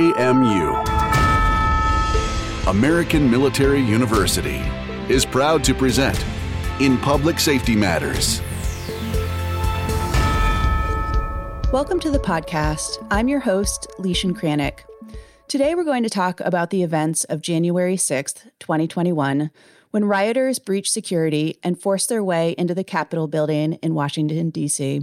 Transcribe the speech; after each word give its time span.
AMU, 0.00 0.76
American 2.70 3.30
Military 3.30 3.82
University, 3.82 4.62
is 5.12 5.26
proud 5.26 5.62
to 5.64 5.74
present 5.74 6.24
In 6.80 6.96
Public 6.96 7.38
Safety 7.38 7.76
Matters. 7.76 8.40
Welcome 11.70 12.00
to 12.00 12.10
the 12.10 12.18
podcast. 12.18 13.06
I'm 13.10 13.28
your 13.28 13.40
host, 13.40 13.88
Leischen 13.98 14.32
Kranick. 14.32 14.84
Today 15.48 15.74
we're 15.74 15.84
going 15.84 16.04
to 16.04 16.08
talk 16.08 16.40
about 16.40 16.70
the 16.70 16.82
events 16.82 17.24
of 17.24 17.42
January 17.42 17.96
6th, 17.96 18.44
2021, 18.58 19.50
when 19.90 20.04
rioters 20.06 20.58
breached 20.58 20.92
security 20.92 21.58
and 21.62 21.78
forced 21.78 22.08
their 22.08 22.24
way 22.24 22.54
into 22.56 22.74
the 22.74 22.84
Capitol 22.84 23.28
building 23.28 23.74
in 23.74 23.92
Washington, 23.92 24.48
D.C. 24.48 25.02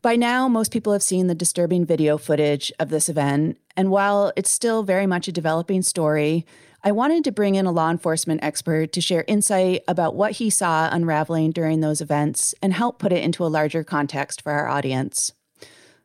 By 0.00 0.14
now, 0.14 0.46
most 0.46 0.70
people 0.70 0.92
have 0.92 1.02
seen 1.02 1.26
the 1.26 1.34
disturbing 1.34 1.84
video 1.84 2.18
footage 2.18 2.70
of 2.78 2.88
this 2.88 3.08
event, 3.08 3.58
and 3.76 3.90
while 3.90 4.32
it's 4.36 4.50
still 4.50 4.84
very 4.84 5.06
much 5.06 5.26
a 5.26 5.32
developing 5.32 5.82
story, 5.82 6.46
I 6.84 6.92
wanted 6.92 7.24
to 7.24 7.32
bring 7.32 7.56
in 7.56 7.66
a 7.66 7.72
law 7.72 7.90
enforcement 7.90 8.44
expert 8.44 8.92
to 8.92 9.00
share 9.00 9.24
insight 9.26 9.82
about 9.88 10.14
what 10.14 10.32
he 10.32 10.50
saw 10.50 10.88
unraveling 10.92 11.50
during 11.50 11.80
those 11.80 12.00
events 12.00 12.54
and 12.62 12.72
help 12.72 13.00
put 13.00 13.12
it 13.12 13.24
into 13.24 13.44
a 13.44 13.48
larger 13.48 13.82
context 13.82 14.40
for 14.40 14.52
our 14.52 14.68
audience. 14.68 15.32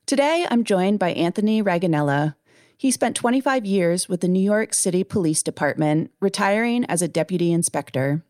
Today, 0.08 0.48
I'm 0.50 0.64
joined 0.64 0.98
by 0.98 1.12
Anthony 1.12 1.62
Raganella. 1.62 2.34
He 2.76 2.90
spent 2.90 3.16
25 3.16 3.64
years 3.64 4.10
with 4.10 4.22
the 4.22 4.28
New 4.28 4.42
York 4.42 4.74
City 4.74 5.04
Police 5.04 5.44
Department, 5.44 6.10
retiring 6.20 6.84
as 6.86 7.04
a 7.04 7.08
deputy 7.08 7.54
inspector. 7.54 8.26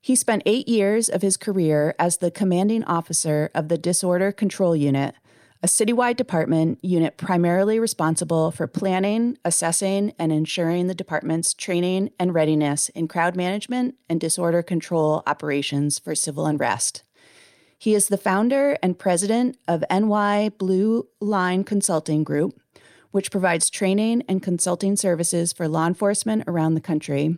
He 0.00 0.14
spent 0.14 0.42
eight 0.46 0.68
years 0.68 1.08
of 1.08 1.22
his 1.22 1.36
career 1.36 1.94
as 1.98 2.18
the 2.18 2.30
commanding 2.30 2.84
officer 2.84 3.50
of 3.54 3.68
the 3.68 3.78
Disorder 3.78 4.32
Control 4.32 4.76
Unit, 4.76 5.14
a 5.62 5.66
citywide 5.66 6.16
department 6.16 6.78
unit 6.84 7.16
primarily 7.16 7.80
responsible 7.80 8.52
for 8.52 8.68
planning, 8.68 9.36
assessing, 9.44 10.12
and 10.18 10.30
ensuring 10.30 10.86
the 10.86 10.94
department's 10.94 11.52
training 11.52 12.10
and 12.18 12.32
readiness 12.32 12.90
in 12.90 13.08
crowd 13.08 13.34
management 13.34 13.96
and 14.08 14.20
disorder 14.20 14.62
control 14.62 15.22
operations 15.26 15.98
for 15.98 16.14
civil 16.14 16.46
unrest. 16.46 17.02
He 17.76 17.94
is 17.94 18.08
the 18.08 18.16
founder 18.16 18.78
and 18.82 18.98
president 18.98 19.56
of 19.66 19.84
NY 19.90 20.50
Blue 20.58 21.08
Line 21.20 21.64
Consulting 21.64 22.22
Group, 22.22 22.60
which 23.10 23.30
provides 23.30 23.68
training 23.68 24.22
and 24.28 24.42
consulting 24.42 24.94
services 24.94 25.52
for 25.52 25.66
law 25.66 25.86
enforcement 25.88 26.44
around 26.46 26.74
the 26.74 26.80
country. 26.80 27.36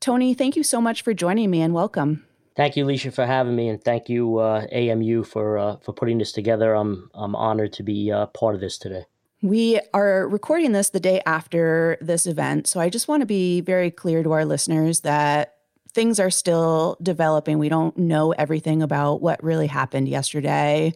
Tony, 0.00 0.32
thank 0.32 0.56
you 0.56 0.62
so 0.62 0.80
much 0.80 1.02
for 1.02 1.12
joining 1.12 1.50
me 1.50 1.60
and 1.60 1.74
welcome. 1.74 2.24
Thank 2.56 2.74
you, 2.74 2.86
Leisha, 2.86 3.12
for 3.12 3.26
having 3.26 3.54
me, 3.54 3.68
and 3.68 3.82
thank 3.82 4.08
you, 4.08 4.38
uh, 4.38 4.66
AMU, 4.72 5.24
for 5.24 5.58
uh, 5.58 5.76
for 5.76 5.92
putting 5.92 6.18
this 6.18 6.32
together. 6.32 6.74
I'm 6.74 7.10
I'm 7.14 7.36
honored 7.36 7.72
to 7.74 7.82
be 7.82 8.10
uh, 8.10 8.26
part 8.26 8.54
of 8.54 8.62
this 8.62 8.78
today. 8.78 9.04
We 9.42 9.80
are 9.94 10.26
recording 10.28 10.72
this 10.72 10.90
the 10.90 11.00
day 11.00 11.22
after 11.26 11.98
this 12.00 12.26
event, 12.26 12.66
so 12.66 12.80
I 12.80 12.88
just 12.88 13.08
want 13.08 13.20
to 13.20 13.26
be 13.26 13.60
very 13.60 13.90
clear 13.90 14.22
to 14.22 14.32
our 14.32 14.44
listeners 14.44 15.00
that 15.00 15.56
things 15.92 16.18
are 16.18 16.30
still 16.30 16.96
developing. 17.02 17.58
We 17.58 17.68
don't 17.68 17.96
know 17.96 18.32
everything 18.32 18.82
about 18.82 19.20
what 19.20 19.42
really 19.42 19.66
happened 19.66 20.08
yesterday. 20.08 20.94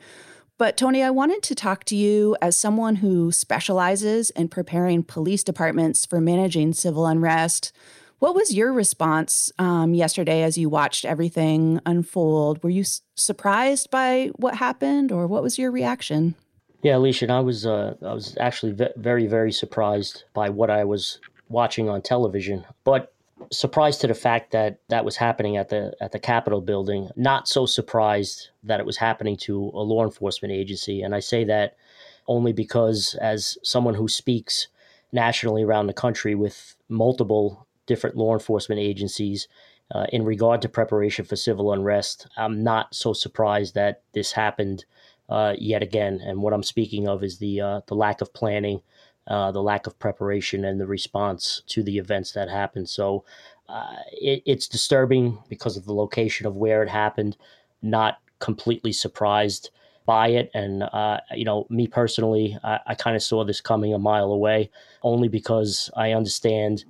But 0.56 0.76
Tony, 0.76 1.02
I 1.02 1.10
wanted 1.10 1.42
to 1.44 1.54
talk 1.54 1.84
to 1.84 1.96
you 1.96 2.36
as 2.40 2.58
someone 2.58 2.96
who 2.96 3.32
specializes 3.32 4.30
in 4.30 4.48
preparing 4.48 5.02
police 5.02 5.42
departments 5.42 6.06
for 6.06 6.20
managing 6.20 6.74
civil 6.74 7.06
unrest 7.06 7.72
what 8.18 8.34
was 8.34 8.54
your 8.54 8.72
response 8.72 9.52
um, 9.58 9.94
yesterday 9.94 10.42
as 10.42 10.56
you 10.56 10.68
watched 10.68 11.04
everything 11.04 11.80
unfold? 11.86 12.62
Were 12.62 12.70
you 12.70 12.82
s- 12.82 13.02
surprised 13.16 13.90
by 13.90 14.30
what 14.36 14.56
happened, 14.56 15.12
or 15.12 15.26
what 15.26 15.42
was 15.42 15.58
your 15.58 15.70
reaction? 15.70 16.34
Yeah, 16.82 16.96
Alicia, 16.96 17.32
I 17.32 17.40
was 17.40 17.66
uh, 17.66 17.94
I 18.02 18.12
was 18.12 18.36
actually 18.38 18.72
ve- 18.72 18.88
very 18.96 19.26
very 19.26 19.52
surprised 19.52 20.24
by 20.34 20.50
what 20.50 20.70
I 20.70 20.84
was 20.84 21.18
watching 21.48 21.88
on 21.88 22.02
television, 22.02 22.64
but 22.84 23.12
surprised 23.50 24.00
to 24.00 24.06
the 24.06 24.14
fact 24.14 24.52
that 24.52 24.80
that 24.88 25.04
was 25.04 25.16
happening 25.16 25.56
at 25.56 25.68
the 25.68 25.94
at 26.00 26.12
the 26.12 26.18
Capitol 26.18 26.60
building. 26.60 27.10
Not 27.16 27.48
so 27.48 27.66
surprised 27.66 28.48
that 28.62 28.80
it 28.80 28.86
was 28.86 28.96
happening 28.96 29.36
to 29.38 29.70
a 29.74 29.80
law 29.80 30.04
enforcement 30.04 30.52
agency, 30.52 31.02
and 31.02 31.14
I 31.14 31.20
say 31.20 31.44
that 31.44 31.76
only 32.26 32.52
because 32.52 33.14
as 33.20 33.58
someone 33.62 33.94
who 33.94 34.08
speaks 34.08 34.68
nationally 35.12 35.62
around 35.62 35.86
the 35.86 35.92
country 35.92 36.34
with 36.34 36.76
multiple 36.88 37.66
different 37.86 38.16
law 38.16 38.32
enforcement 38.32 38.80
agencies 38.80 39.48
uh, 39.94 40.06
in 40.12 40.24
regard 40.24 40.62
to 40.62 40.68
preparation 40.68 41.24
for 41.24 41.36
civil 41.36 41.72
unrest. 41.72 42.26
I'm 42.36 42.62
not 42.62 42.94
so 42.94 43.12
surprised 43.12 43.74
that 43.74 44.02
this 44.12 44.32
happened 44.32 44.84
uh, 45.28 45.54
yet 45.58 45.82
again. 45.82 46.20
And 46.24 46.42
what 46.42 46.52
I'm 46.52 46.62
speaking 46.62 47.08
of 47.08 47.22
is 47.22 47.38
the 47.38 47.60
uh, 47.60 47.80
the 47.86 47.94
lack 47.94 48.20
of 48.20 48.32
planning, 48.32 48.80
uh, 49.26 49.52
the 49.52 49.62
lack 49.62 49.86
of 49.86 49.98
preparation, 49.98 50.64
and 50.64 50.80
the 50.80 50.86
response 50.86 51.62
to 51.68 51.82
the 51.82 51.98
events 51.98 52.32
that 52.32 52.48
happened. 52.48 52.88
So 52.88 53.24
uh, 53.68 53.96
it, 54.12 54.42
it's 54.46 54.68
disturbing 54.68 55.38
because 55.48 55.76
of 55.76 55.84
the 55.84 55.94
location 55.94 56.46
of 56.46 56.56
where 56.56 56.82
it 56.82 56.88
happened. 56.88 57.36
Not 57.82 58.18
completely 58.38 58.92
surprised 58.92 59.70
by 60.06 60.28
it. 60.28 60.50
And, 60.52 60.82
uh, 60.82 61.20
you 61.34 61.44
know, 61.44 61.66
me 61.70 61.86
personally, 61.86 62.58
I, 62.62 62.78
I 62.88 62.94
kind 62.94 63.16
of 63.16 63.22
saw 63.22 63.44
this 63.44 63.60
coming 63.60 63.94
a 63.94 63.98
mile 63.98 64.32
away 64.32 64.70
only 65.02 65.28
because 65.28 65.90
I 65.96 66.12
understand 66.12 66.84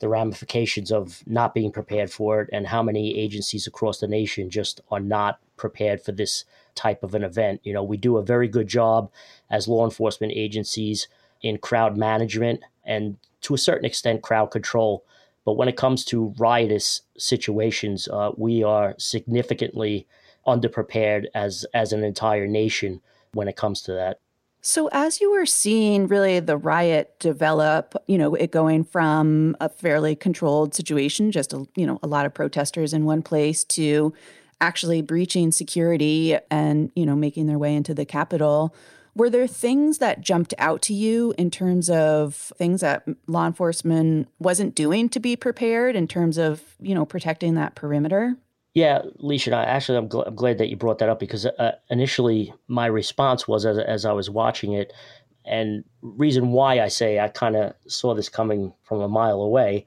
the 0.00 0.08
ramifications 0.08 0.90
of 0.90 1.22
not 1.26 1.54
being 1.54 1.70
prepared 1.70 2.10
for 2.10 2.40
it 2.40 2.50
and 2.52 2.66
how 2.66 2.82
many 2.82 3.18
agencies 3.18 3.66
across 3.66 4.00
the 4.00 4.08
nation 4.08 4.50
just 4.50 4.80
are 4.90 5.00
not 5.00 5.38
prepared 5.56 6.02
for 6.02 6.12
this 6.12 6.44
type 6.74 7.02
of 7.02 7.14
an 7.14 7.22
event. 7.22 7.60
You 7.62 7.74
know, 7.74 7.84
we 7.84 7.96
do 7.96 8.16
a 8.16 8.22
very 8.22 8.48
good 8.48 8.66
job 8.66 9.10
as 9.50 9.68
law 9.68 9.84
enforcement 9.84 10.32
agencies 10.34 11.06
in 11.42 11.58
crowd 11.58 11.96
management 11.96 12.60
and 12.84 13.18
to 13.42 13.54
a 13.54 13.58
certain 13.58 13.84
extent 13.84 14.22
crowd 14.22 14.50
control. 14.50 15.04
But 15.44 15.54
when 15.54 15.68
it 15.68 15.76
comes 15.76 16.04
to 16.06 16.34
riotous 16.38 17.02
situations, 17.16 18.08
uh, 18.08 18.32
we 18.36 18.62
are 18.62 18.94
significantly 18.98 20.06
underprepared 20.46 21.26
as 21.34 21.66
as 21.74 21.92
an 21.92 22.02
entire 22.02 22.46
nation 22.46 23.00
when 23.32 23.48
it 23.48 23.56
comes 23.56 23.82
to 23.82 23.92
that. 23.92 24.20
So, 24.62 24.88
as 24.92 25.20
you 25.20 25.32
were 25.32 25.46
seeing 25.46 26.06
really 26.06 26.38
the 26.38 26.56
riot 26.56 27.18
develop, 27.18 27.94
you 28.06 28.18
know, 28.18 28.34
it 28.34 28.50
going 28.50 28.84
from 28.84 29.56
a 29.58 29.70
fairly 29.70 30.14
controlled 30.14 30.74
situation, 30.74 31.32
just 31.32 31.54
a, 31.54 31.66
you 31.76 31.86
know, 31.86 31.98
a 32.02 32.06
lot 32.06 32.26
of 32.26 32.34
protesters 32.34 32.92
in 32.92 33.06
one 33.06 33.22
place, 33.22 33.64
to 33.64 34.12
actually 34.60 35.00
breaching 35.00 35.50
security 35.52 36.36
and 36.50 36.92
you 36.94 37.06
know 37.06 37.16
making 37.16 37.46
their 37.46 37.58
way 37.58 37.74
into 37.74 37.94
the 37.94 38.04
Capitol. 38.04 38.74
Were 39.16 39.30
there 39.30 39.46
things 39.46 39.98
that 39.98 40.20
jumped 40.20 40.54
out 40.58 40.82
to 40.82 40.94
you 40.94 41.34
in 41.36 41.50
terms 41.50 41.90
of 41.90 42.34
things 42.56 42.80
that 42.82 43.04
law 43.26 43.46
enforcement 43.46 44.28
wasn't 44.38 44.74
doing 44.74 45.08
to 45.08 45.20
be 45.20 45.34
prepared 45.36 45.96
in 45.96 46.06
terms 46.06 46.36
of 46.36 46.76
you 46.80 46.94
know 46.94 47.06
protecting 47.06 47.54
that 47.54 47.74
perimeter? 47.74 48.36
Yeah, 48.74 49.02
Leisha, 49.20 49.52
actually 49.52 49.98
I'm, 49.98 50.08
gl- 50.08 50.26
I'm, 50.26 50.36
glad 50.36 50.58
that 50.58 50.68
you 50.68 50.76
brought 50.76 50.98
that 50.98 51.08
up 51.08 51.18
because 51.18 51.44
uh, 51.44 51.72
initially 51.90 52.54
my 52.68 52.86
response 52.86 53.48
was 53.48 53.66
as 53.66 53.78
as 53.78 54.04
I 54.04 54.12
was 54.12 54.30
watching 54.30 54.74
it, 54.74 54.92
and 55.44 55.82
reason 56.02 56.52
why 56.52 56.80
I 56.80 56.88
say 56.88 57.18
I 57.18 57.28
kind 57.28 57.56
of 57.56 57.74
saw 57.88 58.14
this 58.14 58.28
coming 58.28 58.72
from 58.82 59.00
a 59.00 59.08
mile 59.08 59.40
away. 59.40 59.86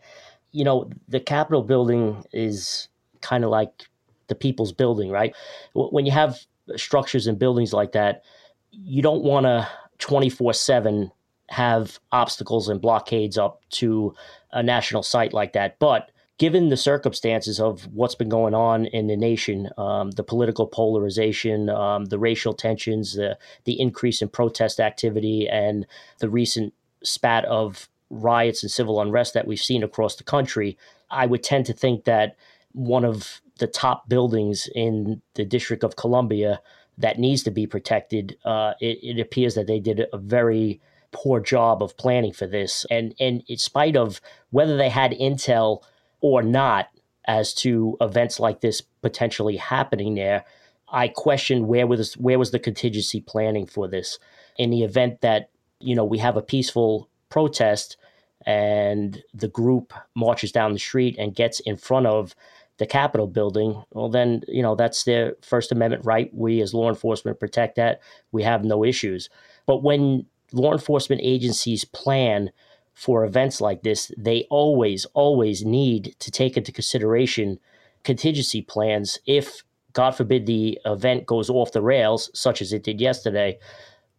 You 0.52 0.66
know, 0.66 0.90
the 1.08 1.22
Capitol 1.22 1.64
building 1.64 2.24
is 2.34 2.90
kind 3.22 3.46
of 3.46 3.50
like 3.50 3.84
the 4.28 4.36
people's 4.36 4.74
building, 4.74 5.10
right? 5.10 5.34
When 5.74 6.06
you 6.06 6.12
have 6.12 6.40
structures 6.76 7.28
and 7.28 7.40
buildings 7.40 7.72
like 7.74 7.94
that, 7.94 8.24
you 8.72 9.02
don't 9.02 9.24
want 9.24 9.46
to 9.46 9.68
24 10.00 10.54
7 10.54 11.12
have 11.50 12.00
obstacles 12.12 12.68
and 12.68 12.82
blockades 12.82 13.38
up 13.38 13.62
to 13.70 14.14
a 14.52 14.64
national 14.64 15.04
site 15.04 15.34
like 15.34 15.54
that. 15.54 15.80
But 15.80 16.12
given 16.38 16.70
the 16.70 16.78
circumstances 16.78 17.60
of 17.60 17.84
what's 17.94 18.16
been 18.16 18.30
going 18.30 18.54
on 18.54 18.86
in 18.88 19.08
the 19.08 19.16
nation, 19.16 19.70
um, 19.78 20.12
the 20.12 20.24
political 20.24 20.68
polarization, 20.68 21.70
um, 21.70 22.06
the 22.06 22.20
racial 22.20 22.54
tensions, 22.54 23.14
the, 23.14 23.38
the 23.66 23.80
increase 23.80 24.22
in 24.22 24.30
protest 24.30 24.80
activity, 24.80 25.48
and 25.48 25.86
the 26.20 26.30
recent 26.30 26.74
spat 27.04 27.46
of 27.46 27.88
riots 28.10 28.64
and 28.64 28.72
civil 28.72 29.02
unrest 29.02 29.34
that 29.34 29.48
we've 29.48 29.60
seen 29.60 29.84
across 29.84 30.16
the 30.16 30.24
country, 30.24 30.78
I 31.10 31.26
would 31.26 31.44
tend 31.44 31.66
to 31.68 31.74
think 31.74 32.06
that 32.06 32.36
one 32.72 33.06
of 33.06 33.42
the 33.60 33.68
top 33.68 34.10
buildings 34.10 34.68
in 34.74 35.22
the 35.36 35.46
District 35.46 35.84
of 35.84 35.96
Columbia 35.96 36.62
that 36.98 37.20
needs 37.20 37.44
to 37.44 37.52
be 37.52 37.68
protected, 37.68 38.38
uh, 38.46 38.74
it, 38.80 39.00
it 39.04 39.20
appears 39.22 39.56
that 39.56 39.68
they 39.68 39.80
did 39.80 40.06
a 40.12 40.18
very 40.18 40.82
poor 41.12 41.40
job 41.40 41.84
of 41.84 41.96
planning 41.98 42.34
for 42.34 42.48
this. 42.48 42.86
And, 42.90 43.14
and 43.20 43.44
in 43.48 43.58
spite 43.58 43.96
of 43.96 44.20
whether 44.50 44.78
they 44.78 44.90
had 44.90 45.12
intel 45.12 45.84
or 46.24 46.42
not 46.42 46.88
as 47.26 47.54
to 47.54 47.96
events 48.02 48.40
like 48.40 48.62
this 48.62 48.82
potentially 48.82 49.58
happening 49.58 50.16
there, 50.16 50.46
I 50.90 51.10
question 51.10 51.68
where 51.68 51.86
was 51.86 52.16
where 52.16 52.40
was 52.40 52.50
the 52.50 52.60
contingency 52.60 53.22
planning 53.22 53.68
for 53.68 53.88
this 53.88 54.18
in 54.58 54.72
the 54.72 54.84
event 54.84 55.22
that 55.22 55.50
you 55.80 55.96
know 55.96 56.06
we 56.06 56.18
have 56.18 56.38
a 56.38 56.42
peaceful 56.42 57.10
protest 57.30 57.98
and 58.46 59.22
the 59.34 59.48
group 59.48 59.94
marches 60.16 60.52
down 60.52 60.74
the 60.74 60.80
street 60.80 61.16
and 61.18 61.36
gets 61.36 61.60
in 61.62 61.78
front 61.78 62.08
of 62.08 62.36
the 62.78 62.86
Capitol 62.86 63.28
building, 63.28 63.84
well, 63.92 64.10
then, 64.10 64.42
you 64.48 64.62
know, 64.62 64.76
that's 64.76 65.04
their 65.04 65.36
First 65.42 65.72
Amendment 65.72 66.06
right. 66.06 66.30
We 66.34 66.62
as 66.62 66.74
law 66.74 66.90
enforcement 66.90 67.40
protect 67.40 67.76
that. 67.76 68.02
We 68.32 68.44
have 68.44 68.66
no 68.66 68.84
issues. 68.84 69.30
But 69.66 69.84
when 69.84 70.26
law 70.52 70.74
enforcement 70.74 71.22
agencies 71.24 71.86
plan 71.86 72.52
for 72.94 73.26
events 73.26 73.60
like 73.60 73.84
this, 73.84 74.12
they 74.18 74.46
always, 74.50 75.06
always 75.14 75.66
need 75.66 76.16
to 76.20 76.32
take 76.32 76.56
into 76.56 76.72
consideration 76.72 77.60
contingency 78.04 78.62
plans 78.62 79.20
if, 79.26 79.64
God 79.94 80.12
forbid, 80.12 80.46
the 80.46 80.80
event 80.86 81.26
goes 81.26 81.50
off 81.50 81.72
the 81.72 81.82
rails, 81.82 82.30
such 82.34 82.62
as 82.62 82.74
it 82.74 82.84
did 82.84 83.02
yesterday. 83.02 83.58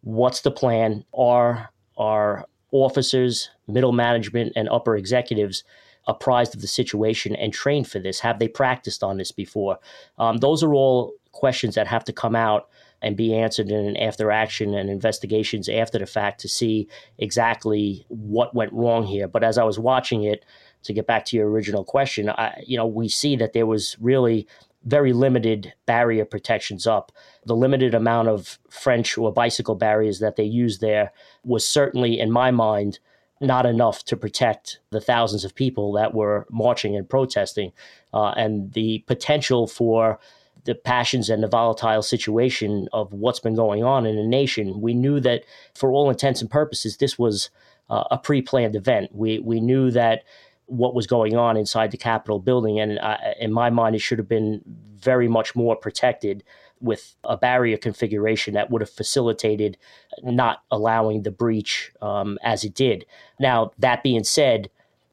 What's 0.01 0.41
the 0.41 0.51
plan? 0.51 1.05
Are 1.17 1.69
our 1.97 2.45
officers, 2.71 3.49
middle 3.67 3.91
management, 3.91 4.53
and 4.55 4.67
upper 4.69 4.95
executives 4.95 5.63
apprised 6.07 6.53
of 6.53 6.61
the 6.61 6.67
situation 6.67 7.35
and 7.35 7.53
trained 7.53 7.87
for 7.87 7.99
this? 7.99 8.19
Have 8.19 8.39
they 8.39 8.47
practiced 8.47 9.03
on 9.03 9.17
this 9.17 9.31
before? 9.31 9.79
Um, 10.17 10.37
those 10.37 10.63
are 10.63 10.73
all 10.73 11.13
questions 11.31 11.75
that 11.75 11.87
have 11.87 12.05
to 12.05 12.13
come 12.13 12.35
out 12.35 12.69
and 13.01 13.15
be 13.17 13.35
answered 13.35 13.69
in 13.69 13.85
an 13.85 13.97
after 13.97 14.31
action 14.31 14.73
and 14.73 14.89
investigations 14.89 15.69
after 15.69 15.99
the 15.99 16.05
fact 16.05 16.39
to 16.41 16.47
see 16.47 16.87
exactly 17.17 18.05
what 18.09 18.55
went 18.55 18.73
wrong 18.73 19.05
here. 19.05 19.27
But 19.27 19.43
as 19.43 19.57
I 19.57 19.63
was 19.63 19.79
watching 19.79 20.23
it, 20.23 20.45
to 20.83 20.93
get 20.93 21.07
back 21.07 21.25
to 21.25 21.37
your 21.37 21.49
original 21.49 21.83
question, 21.83 22.29
I, 22.29 22.63
you 22.65 22.77
know, 22.77 22.85
we 22.85 23.09
see 23.09 23.35
that 23.37 23.53
there 23.53 23.65
was 23.65 23.97
really 23.99 24.47
very 24.83 25.13
limited 25.13 25.73
barrier 25.87 26.25
protections 26.25 26.85
up. 26.85 27.11
The 27.45 27.55
limited 27.55 27.95
amount 27.95 28.27
of 28.27 28.59
French 28.69 29.17
or 29.17 29.33
bicycle 29.33 29.75
barriers 29.75 30.19
that 30.19 30.35
they 30.35 30.43
used 30.43 30.81
there 30.81 31.11
was 31.43 31.67
certainly, 31.67 32.19
in 32.19 32.31
my 32.31 32.51
mind, 32.51 32.99
not 33.41 33.65
enough 33.65 34.05
to 34.05 34.15
protect 34.15 34.79
the 34.91 35.01
thousands 35.01 35.43
of 35.43 35.55
people 35.55 35.91
that 35.93 36.13
were 36.13 36.45
marching 36.49 36.95
and 36.95 37.09
protesting. 37.09 37.71
Uh, 38.13 38.29
and 38.37 38.73
the 38.73 39.03
potential 39.07 39.67
for 39.67 40.19
the 40.65 40.75
passions 40.75 41.29
and 41.29 41.41
the 41.41 41.47
volatile 41.47 42.01
situation 42.01 42.89
of 42.91 43.13
what's 43.13 43.39
been 43.39 43.55
going 43.55 43.83
on 43.83 44.05
in 44.05 44.15
the 44.15 44.23
nation, 44.23 44.81
we 44.81 44.93
knew 44.93 45.19
that 45.21 45.43
for 45.73 45.91
all 45.91 46.09
intents 46.09 46.41
and 46.41 46.49
purposes, 46.49 46.97
this 46.97 47.17
was 47.17 47.49
uh, 47.89 48.03
a 48.11 48.17
pre 48.17 48.41
planned 48.41 48.75
event. 48.75 49.11
We, 49.13 49.39
we 49.39 49.59
knew 49.59 49.91
that 49.91 50.23
what 50.65 50.95
was 50.95 51.05
going 51.07 51.35
on 51.35 51.57
inside 51.57 51.91
the 51.91 51.97
Capitol 51.97 52.39
building. 52.39 52.79
And 52.79 52.97
uh, 52.99 53.17
in 53.39 53.53
my 53.53 53.69
mind, 53.69 53.95
it 53.95 53.99
should 53.99 54.17
have 54.17 54.27
been 54.27 54.61
very 54.65 55.27
much 55.27 55.55
more 55.55 55.75
protected 55.75 56.43
with 56.81 57.15
a 57.23 57.37
barrier 57.37 57.77
configuration 57.77 58.53
that 58.55 58.69
would 58.69 58.81
have 58.81 58.89
facilitated 58.89 59.77
not 60.23 60.63
allowing 60.71 61.21
the 61.21 61.31
breach 61.31 61.91
um, 62.01 62.37
as 62.43 62.63
it 62.63 62.73
did. 62.73 63.05
Now, 63.39 63.71
that 63.77 64.03
being 64.03 64.23
said, 64.23 64.69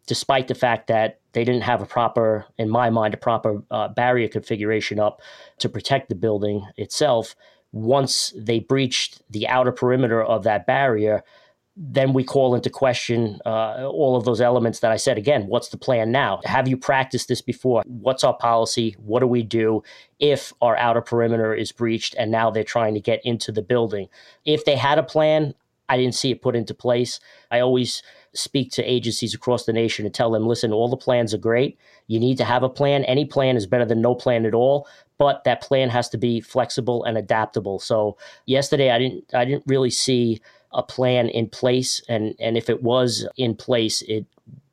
despite 0.07 0.49
the 0.49 0.55
fact 0.55 0.89
that 0.89 1.21
they 1.33 1.45
didn't 1.45 1.63
have 1.63 1.83
a 1.83 1.87
proper, 1.87 2.47
in 2.59 2.69
my 2.69 2.91
mind, 2.91 3.15
a 3.15 3.19
proper 3.19 3.63
uh, 3.71 3.89
barrier 3.89 4.29
configuration 4.29 4.99
up 4.99 5.21
to 5.59 5.69
protect 5.69 6.09
the 6.09 6.15
building 6.15 6.67
itself, 6.77 7.35
once 7.73 8.35
they 8.37 8.61
breached 8.61 9.23
the 9.31 9.49
outer 9.49 9.73
perimeter 9.73 10.23
of 10.23 10.45
that 10.45 10.67
barrier, 10.67 11.25
then 11.75 12.13
we 12.13 12.23
call 12.23 12.55
into 12.55 12.69
question 12.69 13.41
uh, 13.47 13.89
all 13.89 14.15
of 14.15 14.25
those 14.25 14.43
elements 14.43 14.81
that 14.81 14.93
I 14.93 14.97
said 14.97 15.17
again. 15.17 15.47
What's 15.47 15.71
the 15.71 15.79
plan 15.79 16.13
now? 16.13 16.41
Have 16.45 16.69
you 16.69 16.77
practiced 16.77 17.29
this 17.29 17.41
before? 17.41 17.83
What's 17.87 18.25
our 18.25 18.37
policy? 18.37 18.95
What 18.99 19.21
do 19.21 19.27
we 19.27 19.43
do 19.43 19.83
if 20.21 20.53
our 20.61 20.77
outer 20.77 21.01
perimeter 21.01 21.55
is 21.55 21.73
breached 21.73 22.15
and 22.19 22.31
now 22.31 22.51
they're 22.51 22.63
trying 22.63 22.93
to 22.93 23.01
get 23.01 23.25
into 23.25 23.53
the 23.53 23.63
building? 23.63 24.09
If 24.45 24.67
they 24.67 24.77
had 24.77 24.99
a 24.99 25.03
plan, 25.03 25.55
I 25.89 25.97
didn't 25.97 26.15
see 26.15 26.31
it 26.31 26.43
put 26.43 26.57
into 26.57 26.75
place. 26.75 27.21
I 27.51 27.61
always 27.61 28.03
speak 28.35 28.71
to 28.73 28.83
agencies 28.85 29.35
across 29.35 29.67
the 29.67 29.73
nation 29.73 30.07
and 30.07 30.15
tell 30.15 30.31
them, 30.31 30.47
listen, 30.47 30.73
all 30.73 30.89
the 30.89 30.97
plans 30.97 31.35
are 31.35 31.39
great. 31.39 31.79
You 32.07 32.19
need 32.19 32.39
to 32.39 32.45
have 32.45 32.63
a 32.63 32.69
plan. 32.69 33.05
Any 33.05 33.25
plan 33.25 33.57
is 33.57 33.67
better 33.67 33.85
than 33.85 34.01
no 34.01 34.15
plan 34.15 34.47
at 34.47 34.55
all, 34.55 34.89
but 35.19 35.45
that 35.45 35.61
plan 35.61 35.91
has 35.91 36.09
to 36.11 36.19
be 36.19 36.41
flexible 36.41 37.05
and 37.05 37.19
adaptable. 37.19 37.79
So 37.79 38.17
yesterday 38.47 38.91
I 38.91 38.99
didn't 38.99 39.25
I 39.35 39.45
didn't 39.45 39.65
really 39.67 39.91
see 39.91 40.41
a 40.73 40.83
plan 40.83 41.29
in 41.29 41.49
place, 41.49 42.03
and 42.09 42.35
and 42.41 42.57
if 42.57 42.71
it 42.71 42.83
was 42.83 43.27
in 43.37 43.55
place, 43.55 44.03
it 44.03 44.27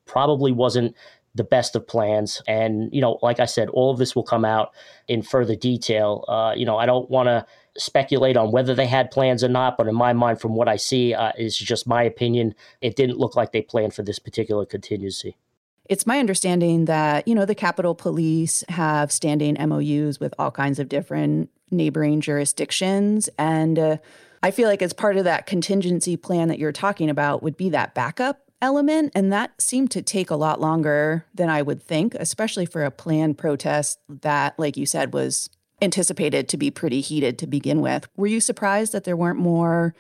probably 0.06 0.52
wasn't 0.52 0.96
the 1.36 1.44
best 1.44 1.76
of 1.76 1.88
plans. 1.88 2.42
And 2.48 2.94
you 2.94 3.02
know, 3.02 3.20
like 3.22 3.40
I 3.40 3.46
said, 3.46 3.70
all 3.70 3.92
of 3.92 3.98
this 3.98 4.16
will 4.16 4.24
come 4.24 4.46
out 4.46 4.72
in 5.08 5.22
further 5.22 5.56
detail. 5.56 6.26
Uh, 6.28 6.54
you 6.56 6.66
know, 6.66 6.78
I 6.78 6.86
don't 6.86 7.10
want 7.10 7.28
to 7.28 7.46
speculate 7.80 8.38
on 8.38 8.52
whether 8.52 8.76
they 8.76 8.86
had 8.86 9.12
plans 9.12 9.44
or 9.44 9.50
not, 9.50 9.78
but 9.78 9.88
in 9.88 9.96
my 9.96 10.14
mind, 10.14 10.42
from 10.42 10.56
what 10.56 10.68
I 10.68 10.76
see, 10.76 11.14
uh, 11.14 11.32
is 11.38 11.58
just 11.58 11.88
my 11.88 12.04
opinion. 12.04 12.56
It 12.82 12.96
didn't 12.96 13.18
look 13.18 13.36
like 13.36 13.52
they 13.52 13.62
planned 13.62 13.94
for 13.94 14.04
this 14.04 14.20
particular 14.20 14.66
contingency. 14.66 15.38
It's 15.86 16.06
my 16.06 16.20
understanding 16.20 16.86
that, 16.86 17.28
you 17.28 17.34
know, 17.34 17.46
the 17.46 17.56
Capitol 17.56 17.96
Police 17.96 18.64
have 18.70 19.12
standing 19.12 19.58
MOUs 19.60 20.20
with 20.20 20.36
all 20.38 20.52
kinds 20.52 20.78
of 20.78 20.88
different 20.88 21.50
neighboring 21.72 22.22
jurisdictions. 22.22 23.28
And 23.40 23.80
uh, 23.80 23.98
I 24.44 24.52
feel 24.52 24.70
like 24.70 24.84
as 24.84 24.94
part 24.94 25.18
of 25.18 25.24
that 25.24 25.48
contingency 25.48 26.16
plan 26.16 26.48
that 26.50 26.60
you're 26.60 26.72
talking 26.72 27.10
about 27.10 27.42
would 27.42 27.58
be 27.58 27.70
that 27.70 27.96
backup 27.96 28.40
element. 28.62 29.12
And 29.16 29.34
that 29.34 29.60
seemed 29.60 29.90
to 29.92 30.02
take 30.02 30.30
a 30.30 30.36
lot 30.36 30.62
longer 30.62 31.26
than 31.34 31.50
I 31.50 31.62
would 31.62 31.82
think, 31.82 32.14
especially 32.16 32.66
for 32.66 32.84
a 32.84 32.92
planned 32.92 33.38
protest 33.38 34.00
that, 34.10 34.60
like 34.60 34.78
you 34.78 34.86
said, 34.86 35.14
was 35.14 35.50
anticipated 35.82 36.50
to 36.50 36.58
be 36.58 36.72
pretty 36.72 37.02
heated 37.02 37.38
to 37.40 37.48
begin 37.48 37.82
with. 37.82 38.08
Were 38.16 38.28
you 38.28 38.40
surprised 38.40 38.92
that 38.94 39.04
there 39.04 39.18
weren't 39.18 39.40
more 39.40 39.96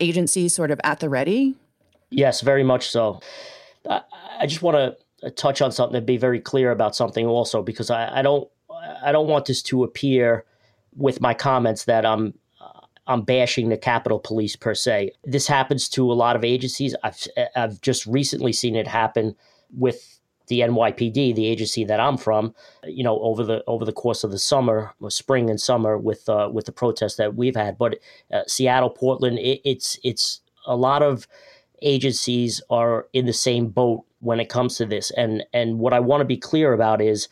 agencies 0.00 0.54
sort 0.54 0.70
of 0.70 0.80
at 0.84 1.00
the 1.00 1.08
ready? 1.08 1.54
Yes, 2.10 2.40
very 2.40 2.62
much 2.62 2.90
so. 2.90 3.20
I 3.88 4.46
just 4.46 4.62
want 4.62 4.96
to 5.22 5.30
touch 5.32 5.62
on 5.62 5.72
something 5.72 5.96
and 5.96 6.06
be 6.06 6.16
very 6.16 6.40
clear 6.40 6.70
about 6.70 6.94
something 6.96 7.26
also 7.26 7.62
because 7.62 7.90
I, 7.90 8.18
I 8.18 8.22
don't 8.22 8.48
I 9.02 9.12
don't 9.12 9.28
want 9.28 9.46
this 9.46 9.62
to 9.62 9.84
appear 9.84 10.44
with 10.94 11.20
my 11.20 11.34
comments 11.34 11.84
that 11.84 12.04
I'm 12.04 12.34
uh, 12.60 12.80
I'm 13.06 13.22
bashing 13.22 13.68
the 13.68 13.76
Capitol 13.76 14.18
Police 14.18 14.56
per 14.56 14.74
se. 14.74 15.12
This 15.24 15.46
happens 15.46 15.88
to 15.90 16.10
a 16.10 16.14
lot 16.14 16.36
of 16.36 16.44
agencies. 16.44 16.94
I've 17.02 17.26
I've 17.56 17.80
just 17.80 18.06
recently 18.06 18.52
seen 18.52 18.76
it 18.76 18.86
happen 18.86 19.34
with 19.76 20.13
the 20.48 20.60
NYPD, 20.60 21.34
the 21.34 21.46
agency 21.46 21.84
that 21.84 22.00
I'm 22.00 22.16
from. 22.16 22.54
You 22.84 23.04
know, 23.04 23.18
over 23.20 23.44
the 23.44 23.64
over 23.66 23.84
the 23.84 23.92
course 23.92 24.24
of 24.24 24.30
the 24.30 24.38
summer, 24.38 24.94
spring 25.08 25.50
and 25.50 25.60
summer, 25.60 25.98
with 25.98 26.28
uh, 26.28 26.48
with 26.52 26.66
the 26.66 26.72
protests 26.72 27.16
that 27.16 27.34
we've 27.34 27.56
had. 27.56 27.78
But 27.78 27.98
uh, 28.32 28.42
Seattle, 28.46 28.90
Portland, 28.90 29.38
it, 29.38 29.60
it's 29.64 29.98
it's 30.02 30.40
a 30.66 30.76
lot 30.76 31.02
of 31.02 31.26
agencies 31.82 32.62
are 32.70 33.06
in 33.12 33.26
the 33.26 33.32
same 33.32 33.68
boat 33.68 34.04
when 34.20 34.40
it 34.40 34.48
comes 34.48 34.76
to 34.76 34.86
this. 34.86 35.10
And 35.12 35.44
and 35.52 35.78
what 35.78 35.92
I 35.92 36.00
want 36.00 36.20
to 36.20 36.26
be 36.26 36.36
clear 36.36 36.72
about 36.72 37.00
is, 37.00 37.28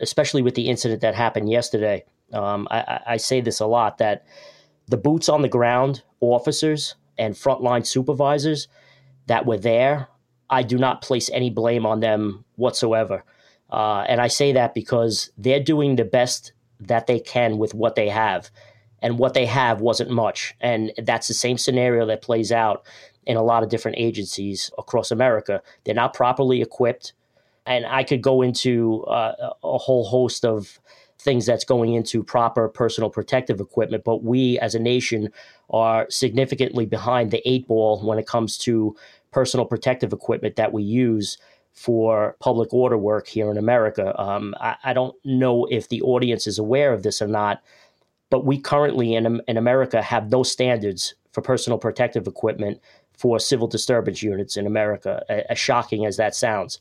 especially 0.00 0.42
with 0.42 0.54
the 0.54 0.68
incident 0.68 1.00
that 1.02 1.14
happened 1.14 1.50
yesterday. 1.50 2.04
Um, 2.32 2.68
I, 2.70 3.00
I 3.06 3.16
say 3.16 3.40
this 3.40 3.58
a 3.58 3.66
lot 3.66 3.98
that 3.98 4.26
the 4.86 4.98
boots 4.98 5.28
on 5.28 5.42
the 5.42 5.48
ground 5.48 6.02
officers 6.20 6.94
and 7.18 7.34
frontline 7.34 7.86
supervisors 7.86 8.68
that 9.26 9.46
were 9.46 9.58
there, 9.58 10.08
I 10.50 10.62
do 10.62 10.78
not 10.78 11.02
place 11.02 11.30
any 11.32 11.50
blame 11.50 11.84
on 11.86 12.00
them 12.00 12.44
whatsoever. 12.56 13.24
Uh, 13.70 14.04
and 14.08 14.20
I 14.20 14.28
say 14.28 14.52
that 14.52 14.74
because 14.74 15.30
they're 15.36 15.62
doing 15.62 15.96
the 15.96 16.04
best 16.04 16.52
that 16.80 17.06
they 17.06 17.20
can 17.20 17.58
with 17.58 17.74
what 17.74 17.94
they 17.94 18.08
have. 18.08 18.50
And 19.00 19.18
what 19.18 19.34
they 19.34 19.46
have 19.46 19.80
wasn't 19.80 20.10
much. 20.10 20.56
And 20.60 20.92
that's 20.98 21.28
the 21.28 21.34
same 21.34 21.56
scenario 21.56 22.04
that 22.06 22.22
plays 22.22 22.50
out 22.50 22.84
in 23.26 23.36
a 23.36 23.42
lot 23.42 23.62
of 23.62 23.68
different 23.68 23.98
agencies 23.98 24.72
across 24.76 25.12
America. 25.12 25.62
They're 25.84 25.94
not 25.94 26.14
properly 26.14 26.62
equipped. 26.62 27.12
And 27.64 27.86
I 27.86 28.02
could 28.02 28.22
go 28.22 28.42
into 28.42 29.04
uh, 29.04 29.52
a 29.62 29.78
whole 29.78 30.04
host 30.04 30.44
of 30.44 30.80
things 31.18 31.46
that's 31.46 31.64
going 31.64 31.94
into 31.94 32.22
proper 32.24 32.68
personal 32.68 33.10
protective 33.10 33.60
equipment. 33.60 34.02
But 34.02 34.24
we 34.24 34.58
as 34.58 34.74
a 34.74 34.78
nation 34.78 35.30
are 35.70 36.06
significantly 36.08 36.86
behind 36.86 37.30
the 37.30 37.46
eight 37.48 37.68
ball 37.68 38.00
when 38.00 38.18
it 38.18 38.26
comes 38.26 38.56
to 38.58 38.96
personal 39.30 39.66
protective 39.66 40.12
equipment 40.12 40.56
that 40.56 40.72
we 40.72 40.82
use 40.82 41.38
for 41.72 42.36
public 42.40 42.72
order 42.74 42.98
work 42.98 43.28
here 43.28 43.50
in 43.50 43.56
America. 43.56 44.18
Um, 44.20 44.54
I, 44.60 44.76
I, 44.84 44.92
don't 44.92 45.14
know 45.24 45.66
if 45.66 45.88
the 45.88 46.02
audience 46.02 46.48
is 46.48 46.58
aware 46.58 46.92
of 46.92 47.04
this 47.04 47.22
or 47.22 47.28
not, 47.28 47.62
but 48.30 48.44
we 48.44 48.58
currently 48.58 49.14
in, 49.14 49.40
in 49.46 49.56
America 49.56 50.02
have 50.02 50.30
no 50.30 50.42
standards 50.42 51.14
for 51.30 51.40
personal 51.40 51.78
protective 51.78 52.26
equipment 52.26 52.80
for 53.16 53.38
civil 53.38 53.66
disturbance 53.66 54.22
units 54.22 54.56
in 54.56 54.66
America, 54.66 55.24
as 55.50 55.58
shocking 55.58 56.06
as 56.06 56.16
that 56.16 56.34
sounds. 56.34 56.80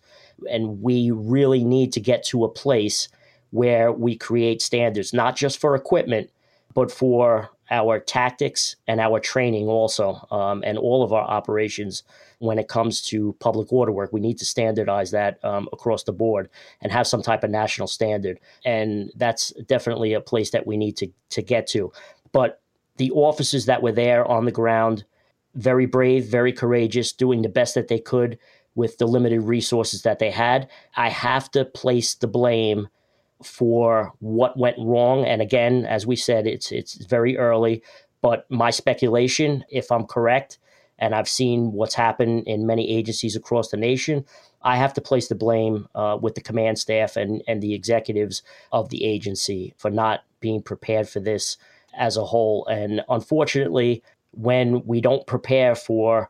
And 0.50 0.82
we 0.82 1.12
really 1.12 1.64
need 1.64 1.92
to 1.94 2.00
get 2.00 2.24
to 2.26 2.44
a 2.44 2.50
place 2.50 3.10
where 3.50 3.92
we 3.92 4.16
create 4.16 4.62
standards, 4.62 5.14
not 5.14 5.36
just 5.36 5.60
for 5.60 5.76
equipment, 5.76 6.30
but 6.74 6.92
for 6.92 7.50
our 7.72 8.00
tactics 8.00 8.76
and 8.88 9.00
our 9.00 9.20
training 9.20 9.68
also, 9.68 10.28
um, 10.30 10.64
and 10.66 10.78
all 10.78 11.04
of 11.04 11.12
our 11.12 11.24
operations 11.24 12.04
when 12.40 12.60
it 12.60 12.68
comes 12.68 13.02
to 13.02 13.36
public 13.40 13.72
order 13.72 13.92
work. 13.92 14.14
We 14.14 14.20
need 14.20 14.38
to 14.40 14.46
standardize 14.46 15.12
that 15.12 15.44
um, 15.44 15.68
across 15.74 16.04
the 16.04 16.12
board 16.12 16.50
and 16.82 16.92
have 16.92 17.08
some 17.08 17.22
type 17.22 17.44
of 17.44 17.50
national 17.50 17.88
standard. 17.88 18.40
And 18.64 19.12
that's 19.16 19.50
definitely 19.66 20.14
a 20.14 20.22
place 20.22 20.52
that 20.52 20.68
we 20.68 20.78
need 20.78 20.98
to, 20.98 21.08
to 21.32 21.42
get 21.42 21.68
to. 21.68 21.92
But 22.32 22.62
the 22.98 23.12
officers 23.12 23.66
that 23.66 23.82
were 23.82 23.92
there 23.92 24.26
on 24.26 24.46
the 24.46 24.52
ground, 24.52 25.04
very 25.56 25.86
brave, 25.86 26.26
very 26.26 26.54
courageous, 26.54 27.12
doing 27.12 27.42
the 27.42 27.50
best 27.50 27.76
that 27.76 27.88
they 27.88 28.00
could 28.00 28.38
with 28.76 29.00
the 29.00 29.08
limited 29.08 29.42
resources 29.42 30.04
that 30.04 30.20
they 30.20 30.30
had. 30.30 30.70
I 30.96 31.10
have 31.10 31.50
to 31.52 31.66
place 31.66 32.14
the 32.14 32.28
blame 32.28 32.88
for 33.44 34.14
what 34.20 34.58
went 34.58 34.78
wrong. 34.80 35.26
And 35.26 35.42
again, 35.42 35.86
as 35.86 36.06
we 36.06 36.16
said, 36.16 36.48
it's 36.48 36.72
it's 36.72 36.96
very 37.06 37.38
early. 37.38 37.84
But 38.22 38.50
my 38.50 38.70
speculation, 38.70 39.64
if 39.70 39.92
I'm 39.92 40.06
correct, 40.06 40.60
and 41.00 41.14
I've 41.14 41.30
seen 41.30 41.72
what's 41.74 41.96
happened 41.96 42.44
in 42.48 42.68
many 42.68 42.90
agencies 42.90 43.36
across 43.36 43.70
the 43.70 43.78
nation. 43.78 44.26
I 44.62 44.78
have 44.78 44.94
to 44.96 45.02
place 45.02 45.28
the 45.28 45.36
blame 45.36 45.88
uh, 45.96 46.18
with 46.22 46.36
the 46.36 46.42
command 46.42 46.80
staff 46.80 47.16
and, 47.16 47.44
and 47.48 47.62
the 47.62 47.74
executives 47.74 48.42
of 48.72 48.90
the 48.90 49.06
agency 49.06 49.74
for 49.78 49.90
not 49.92 50.24
being 50.40 50.62
prepared 50.62 51.08
for 51.08 51.20
this 51.20 51.58
as 51.98 52.18
a 52.18 52.26
whole. 52.26 52.66
And 52.66 53.02
unfortunately, 53.10 54.04
when 54.32 54.86
we 54.86 55.02
don't 55.02 55.26
prepare 55.28 55.76
for 55.76 56.30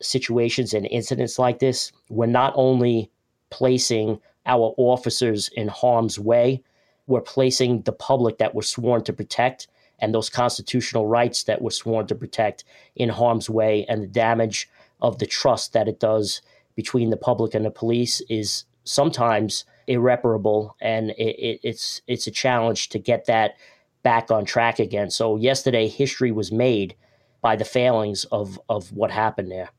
situations 0.00 0.74
and 0.74 0.86
incidents 0.86 1.38
like 1.38 1.58
this, 1.58 1.92
we're 2.08 2.26
not 2.26 2.52
only 2.56 3.10
placing 3.50 4.20
our 4.46 4.74
officers 4.76 5.48
in 5.56 5.68
harm's 5.68 6.18
way, 6.18 6.62
we're 7.06 7.20
placing 7.20 7.82
the 7.82 7.92
public 7.92 8.38
that 8.38 8.54
we're 8.54 8.62
sworn 8.62 9.02
to 9.04 9.12
protect 9.12 9.68
and 9.98 10.14
those 10.14 10.30
constitutional 10.30 11.06
rights 11.06 11.44
that 11.44 11.60
we're 11.60 11.70
sworn 11.70 12.06
to 12.06 12.14
protect 12.14 12.64
in 12.96 13.08
harm's 13.08 13.50
way. 13.50 13.84
And 13.88 14.02
the 14.02 14.08
damage 14.08 14.68
of 15.00 15.18
the 15.18 15.26
trust 15.26 15.72
that 15.72 15.88
it 15.88 16.00
does 16.00 16.42
between 16.76 17.10
the 17.10 17.16
public 17.16 17.54
and 17.54 17.64
the 17.64 17.70
police 17.70 18.20
is 18.28 18.64
sometimes 18.84 19.64
irreparable. 19.86 20.76
And 20.80 21.10
it, 21.10 21.36
it, 21.38 21.60
it's, 21.62 22.02
it's 22.06 22.26
a 22.26 22.30
challenge 22.30 22.88
to 22.90 22.98
get 22.98 23.26
that 23.26 23.56
back 24.02 24.30
on 24.30 24.44
track 24.44 24.78
again. 24.78 25.10
So, 25.10 25.36
yesterday, 25.36 25.88
history 25.88 26.30
was 26.30 26.52
made 26.52 26.94
by 27.40 27.56
the 27.56 27.64
failings 27.64 28.24
of, 28.24 28.60
of 28.68 28.92
what 28.92 29.10
happened 29.10 29.50
there. 29.50 29.70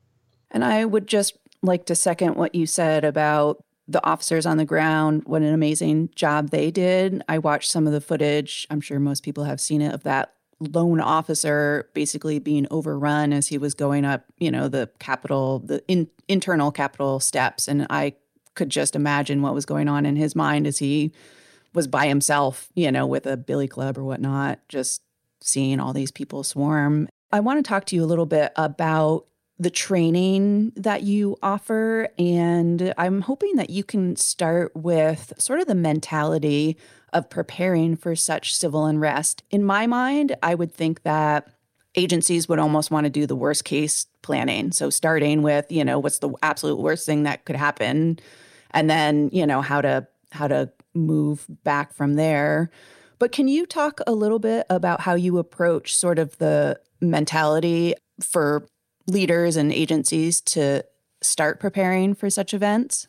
And 0.52 0.64
I 0.64 0.86
would 0.86 1.08
just 1.08 1.38
like 1.62 1.86
to 1.86 1.96
second 1.96 2.36
what 2.36 2.56
you 2.56 2.66
said 2.66 3.04
about 3.04 3.64
the 3.90 4.06
officers 4.06 4.46
on 4.46 4.58
the 4.58 4.66
ground, 4.66 5.24
what 5.26 5.42
an 5.42 5.54
amazing 5.54 6.10
job 6.16 6.52
they 6.52 6.70
did. 6.70 7.24
I 7.28 7.40
watched 7.40 7.72
some 7.72 7.88
of 7.88 7.94
the 7.94 8.02
footage. 8.02 8.68
I'm 8.70 8.82
sure 8.82 9.00
most 9.00 9.24
people 9.24 9.46
have 9.46 9.60
seen 9.60 9.82
it 9.82 9.94
of 9.94 10.04
that 10.04 10.34
lone 10.60 11.00
officer 11.00 11.90
basically 11.94 12.38
being 12.38 12.68
overrun 12.70 13.34
as 13.34 13.48
he 13.48 13.58
was 13.58 13.74
going 13.74 14.06
up, 14.06 14.26
you 14.38 14.52
know, 14.52 14.68
the 14.68 14.90
Capitol, 15.00 15.60
the 15.60 15.84
in, 15.88 16.08
internal 16.28 16.72
Capitol 16.72 17.20
steps. 17.20 17.68
And 17.68 17.88
I 17.90 18.14
could 18.54 18.70
just 18.70 18.96
imagine 18.96 19.42
what 19.42 19.56
was 19.56 19.66
going 19.66 19.88
on 19.88 20.06
in 20.06 20.16
his 20.16 20.36
mind 20.36 20.68
as 20.68 20.78
he 20.78 21.12
was 21.74 21.88
by 21.88 22.08
himself, 22.08 22.70
you 22.76 22.92
know, 22.92 23.08
with 23.08 23.26
a 23.26 23.38
billy 23.38 23.68
club 23.68 23.98
or 23.98 24.04
whatnot, 24.04 24.60
just 24.70 25.02
seeing 25.42 25.80
all 25.80 25.94
these 25.94 26.12
people 26.12 26.44
swarm. 26.44 27.08
I 27.32 27.40
want 27.40 27.64
to 27.64 27.68
talk 27.68 27.86
to 27.86 27.96
you 27.96 28.04
a 28.04 28.06
little 28.06 28.26
bit 28.26 28.52
about 28.56 29.26
the 29.60 29.70
training 29.70 30.72
that 30.78 31.04
you 31.04 31.38
offer. 31.44 32.08
And 32.18 32.94
I'm 32.98 33.22
hoping 33.22 33.58
that 33.58 33.70
you 33.70 33.84
can 33.84 34.16
start 34.16 34.72
with 34.76 35.34
sort 35.38 35.60
of 35.60 35.68
the 35.68 35.76
mentality 35.76 36.78
of 37.12 37.30
preparing 37.30 37.96
for 37.96 38.16
such 38.16 38.56
civil 38.56 38.86
unrest. 38.86 39.44
In 39.52 39.64
my 39.64 39.86
mind, 39.86 40.36
I 40.42 40.56
would 40.56 40.74
think 40.74 41.04
that 41.04 41.50
agencies 41.96 42.48
would 42.48 42.60
almost 42.60 42.92
want 42.92 43.06
to 43.06 43.10
do 43.10 43.26
the 43.26 43.36
worst 43.36 43.66
case 43.66 44.06
planning. 44.22 44.72
So, 44.72 44.90
starting 44.90 45.42
with, 45.42 45.72
you 45.72 45.84
know, 45.84 46.00
what's 46.00 46.20
the 46.20 46.32
absolute 46.42 46.80
worst 46.80 47.06
thing 47.06 47.24
that 47.24 47.46
could 47.46 47.56
happen? 47.56 48.20
And 48.72 48.90
then, 48.90 49.30
you 49.34 49.46
know, 49.46 49.62
how 49.62 49.82
to, 49.82 50.08
how 50.32 50.48
to 50.48 50.72
move 50.94 51.46
back 51.64 51.94
from 51.94 52.14
there. 52.14 52.70
But 53.18 53.32
can 53.32 53.48
you 53.48 53.66
talk 53.66 54.00
a 54.08 54.14
little 54.14 54.40
bit 54.40 54.66
about 54.70 55.02
how 55.02 55.16
you 55.16 55.38
approach 55.40 55.96
sort 55.96 56.20
of 56.20 56.38
the 56.38 56.80
mentality 57.02 57.96
for 58.22 58.68
leaders 59.10 59.56
and 59.56 59.72
agencies 59.72 60.42
to 60.42 60.84
start 61.22 61.60
preparing 61.60 62.14
for 62.16 62.30
such 62.30 62.54
events? 62.54 63.08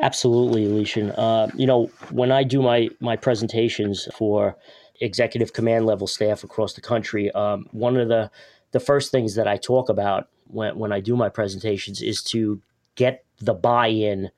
Absolutely, 0.00 0.64
Alicia. 0.66 1.18
Uh, 1.18 1.50
you 1.54 1.66
know, 1.66 1.90
when 2.10 2.30
I 2.30 2.44
do 2.44 2.62
my 2.62 2.88
my 3.00 3.16
presentations 3.16 4.08
for 4.14 4.56
executive 5.00 5.52
command 5.52 5.86
level 5.86 6.06
staff 6.06 6.44
across 6.44 6.74
the 6.74 6.80
country, 6.80 7.30
um, 7.32 7.66
one 7.72 7.96
of 7.96 8.08
the 8.08 8.30
the 8.72 8.80
first 8.80 9.10
things 9.10 9.34
that 9.34 9.48
I 9.48 9.56
talk 9.56 9.88
about 9.88 10.28
when 10.46 10.78
when 10.78 10.92
I 10.92 11.00
do 11.00 11.16
my 11.16 11.28
presentations 11.28 12.00
is 12.02 12.22
to 12.24 12.60
get 12.94 13.24
the 13.40 13.54
buy-in 13.54 14.30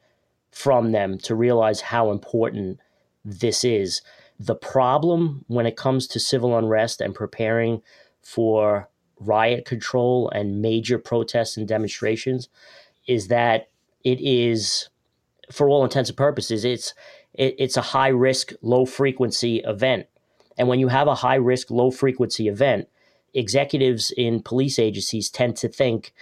from 0.50 0.92
them 0.92 1.18
to 1.18 1.34
realize 1.34 1.80
how 1.80 2.10
important 2.10 2.80
this 3.24 3.64
is. 3.64 4.02
The 4.38 4.54
problem 4.54 5.44
when 5.48 5.66
it 5.66 5.76
comes 5.76 6.06
to 6.08 6.20
civil 6.20 6.56
unrest 6.56 7.00
and 7.00 7.14
preparing 7.14 7.82
for 8.22 8.88
riot 9.20 9.64
control 9.64 10.30
and 10.30 10.62
major 10.62 10.98
protests 10.98 11.56
and 11.56 11.68
demonstrations 11.68 12.48
is 13.06 13.28
that 13.28 13.68
it 14.02 14.20
is 14.20 14.88
for 15.52 15.68
all 15.68 15.84
intents 15.84 16.10
and 16.10 16.16
purposes 16.16 16.64
it's 16.64 16.94
it, 17.34 17.54
it's 17.58 17.76
a 17.76 17.82
high 17.82 18.08
risk 18.08 18.52
low 18.62 18.84
frequency 18.84 19.58
event. 19.58 20.06
And 20.58 20.68
when 20.68 20.80
you 20.80 20.88
have 20.88 21.06
a 21.06 21.14
high 21.14 21.36
risk 21.36 21.70
low 21.70 21.90
frequency 21.90 22.48
event 22.48 22.88
executives 23.34 24.12
in 24.16 24.42
police 24.42 24.78
agencies 24.78 25.30
tend 25.30 25.56
to 25.56 25.68
think 25.68 26.12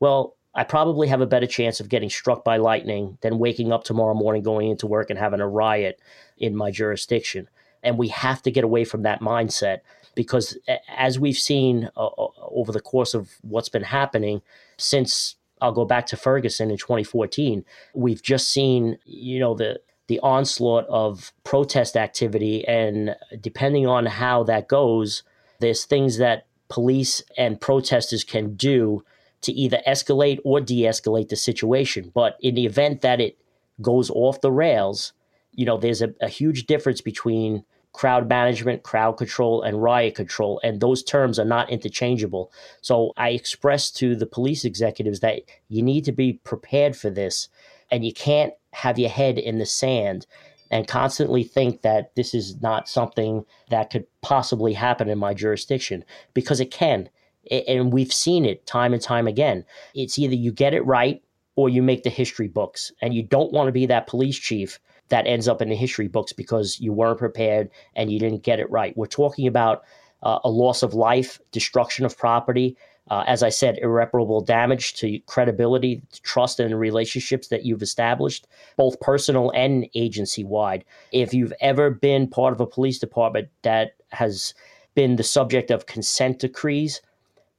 well 0.00 0.34
I 0.54 0.64
probably 0.64 1.06
have 1.08 1.20
a 1.20 1.26
better 1.26 1.46
chance 1.46 1.78
of 1.78 1.88
getting 1.88 2.10
struck 2.10 2.42
by 2.42 2.56
lightning 2.56 3.18
than 3.20 3.38
waking 3.38 3.72
up 3.72 3.84
tomorrow 3.84 4.14
morning 4.14 4.42
going 4.42 4.70
into 4.70 4.88
work 4.88 5.08
and 5.08 5.18
having 5.18 5.40
a 5.40 5.46
riot 5.46 6.00
in 6.36 6.56
my 6.56 6.72
jurisdiction. 6.72 7.48
And 7.82 7.96
we 7.96 8.08
have 8.08 8.42
to 8.42 8.50
get 8.50 8.64
away 8.64 8.84
from 8.84 9.02
that 9.02 9.20
mindset 9.20 9.80
because 10.18 10.58
as 10.96 11.16
we've 11.16 11.38
seen 11.38 11.88
uh, 11.96 12.06
uh, 12.06 12.28
over 12.50 12.72
the 12.72 12.80
course 12.80 13.14
of 13.14 13.30
what's 13.42 13.68
been 13.68 13.84
happening 13.84 14.42
since 14.76 15.36
I'll 15.60 15.70
go 15.70 15.84
back 15.84 16.06
to 16.06 16.16
Ferguson 16.16 16.72
in 16.72 16.76
2014, 16.76 17.64
we've 17.94 18.20
just 18.20 18.50
seen, 18.50 18.98
you 19.04 19.38
know, 19.38 19.54
the 19.54 19.80
the 20.08 20.18
onslaught 20.18 20.86
of 20.88 21.32
protest 21.44 21.96
activity 21.96 22.66
and 22.66 23.14
depending 23.40 23.86
on 23.86 24.06
how 24.06 24.42
that 24.42 24.66
goes, 24.66 25.22
there's 25.60 25.84
things 25.84 26.18
that 26.18 26.46
police 26.68 27.22
and 27.36 27.60
protesters 27.60 28.24
can 28.24 28.56
do 28.56 29.04
to 29.42 29.52
either 29.52 29.80
escalate 29.86 30.40
or 30.44 30.60
de-escalate 30.60 31.28
the 31.28 31.36
situation. 31.36 32.10
But 32.12 32.38
in 32.40 32.56
the 32.56 32.66
event 32.66 33.02
that 33.02 33.20
it 33.20 33.38
goes 33.80 34.10
off 34.10 34.40
the 34.40 34.50
rails, 34.50 35.12
you 35.52 35.64
know, 35.64 35.76
there's 35.76 36.02
a, 36.02 36.12
a 36.20 36.28
huge 36.28 36.66
difference 36.66 37.00
between 37.00 37.64
crowd 37.98 38.28
management, 38.28 38.84
crowd 38.84 39.16
control, 39.16 39.60
and 39.60 39.82
riot 39.82 40.14
control. 40.14 40.60
And 40.62 40.80
those 40.80 41.02
terms 41.02 41.36
are 41.36 41.44
not 41.44 41.68
interchangeable. 41.68 42.52
So 42.80 43.12
I 43.16 43.30
expressed 43.30 43.96
to 43.96 44.14
the 44.14 44.24
police 44.24 44.64
executives 44.64 45.18
that 45.18 45.40
you 45.68 45.82
need 45.82 46.04
to 46.04 46.12
be 46.12 46.34
prepared 46.44 46.96
for 46.96 47.10
this 47.10 47.48
and 47.90 48.04
you 48.04 48.12
can't 48.12 48.52
have 48.72 49.00
your 49.00 49.10
head 49.10 49.36
in 49.36 49.58
the 49.58 49.66
sand 49.66 50.28
and 50.70 50.86
constantly 50.86 51.42
think 51.42 51.82
that 51.82 52.14
this 52.14 52.34
is 52.34 52.62
not 52.62 52.88
something 52.88 53.44
that 53.68 53.90
could 53.90 54.06
possibly 54.22 54.74
happen 54.74 55.08
in 55.08 55.18
my 55.18 55.34
jurisdiction 55.34 56.04
because 56.34 56.60
it 56.60 56.70
can. 56.70 57.08
And 57.50 57.92
we've 57.92 58.12
seen 58.12 58.44
it 58.44 58.64
time 58.64 58.92
and 58.92 59.02
time 59.02 59.26
again. 59.26 59.64
It's 59.92 60.20
either 60.20 60.36
you 60.36 60.52
get 60.52 60.72
it 60.72 60.86
right 60.86 61.20
or 61.56 61.68
you 61.68 61.82
make 61.82 62.04
the 62.04 62.10
history 62.10 62.46
books. 62.46 62.92
And 63.02 63.12
you 63.12 63.24
don't 63.24 63.52
want 63.52 63.66
to 63.66 63.72
be 63.72 63.86
that 63.86 64.06
police 64.06 64.38
chief 64.38 64.78
that 65.08 65.26
ends 65.26 65.48
up 65.48 65.62
in 65.62 65.68
the 65.68 65.76
history 65.76 66.08
books 66.08 66.32
because 66.32 66.78
you 66.80 66.92
weren't 66.92 67.18
prepared 67.18 67.70
and 67.94 68.10
you 68.10 68.18
didn't 68.18 68.42
get 68.42 68.60
it 68.60 68.70
right. 68.70 68.96
We're 68.96 69.06
talking 69.06 69.46
about 69.46 69.84
uh, 70.22 70.38
a 70.44 70.50
loss 70.50 70.82
of 70.82 70.94
life, 70.94 71.40
destruction 71.52 72.04
of 72.04 72.16
property, 72.16 72.76
uh, 73.10 73.24
as 73.26 73.42
I 73.42 73.48
said, 73.48 73.78
irreparable 73.78 74.42
damage 74.42 74.94
to 74.94 75.18
credibility, 75.20 76.02
trust, 76.22 76.60
and 76.60 76.78
relationships 76.78 77.48
that 77.48 77.64
you've 77.64 77.82
established, 77.82 78.46
both 78.76 79.00
personal 79.00 79.50
and 79.54 79.88
agency 79.94 80.44
wide. 80.44 80.84
If 81.12 81.32
you've 81.32 81.54
ever 81.60 81.90
been 81.90 82.28
part 82.28 82.52
of 82.52 82.60
a 82.60 82.66
police 82.66 82.98
department 82.98 83.48
that 83.62 83.92
has 84.10 84.52
been 84.94 85.16
the 85.16 85.22
subject 85.22 85.70
of 85.70 85.86
consent 85.86 86.40
decrees, 86.40 87.00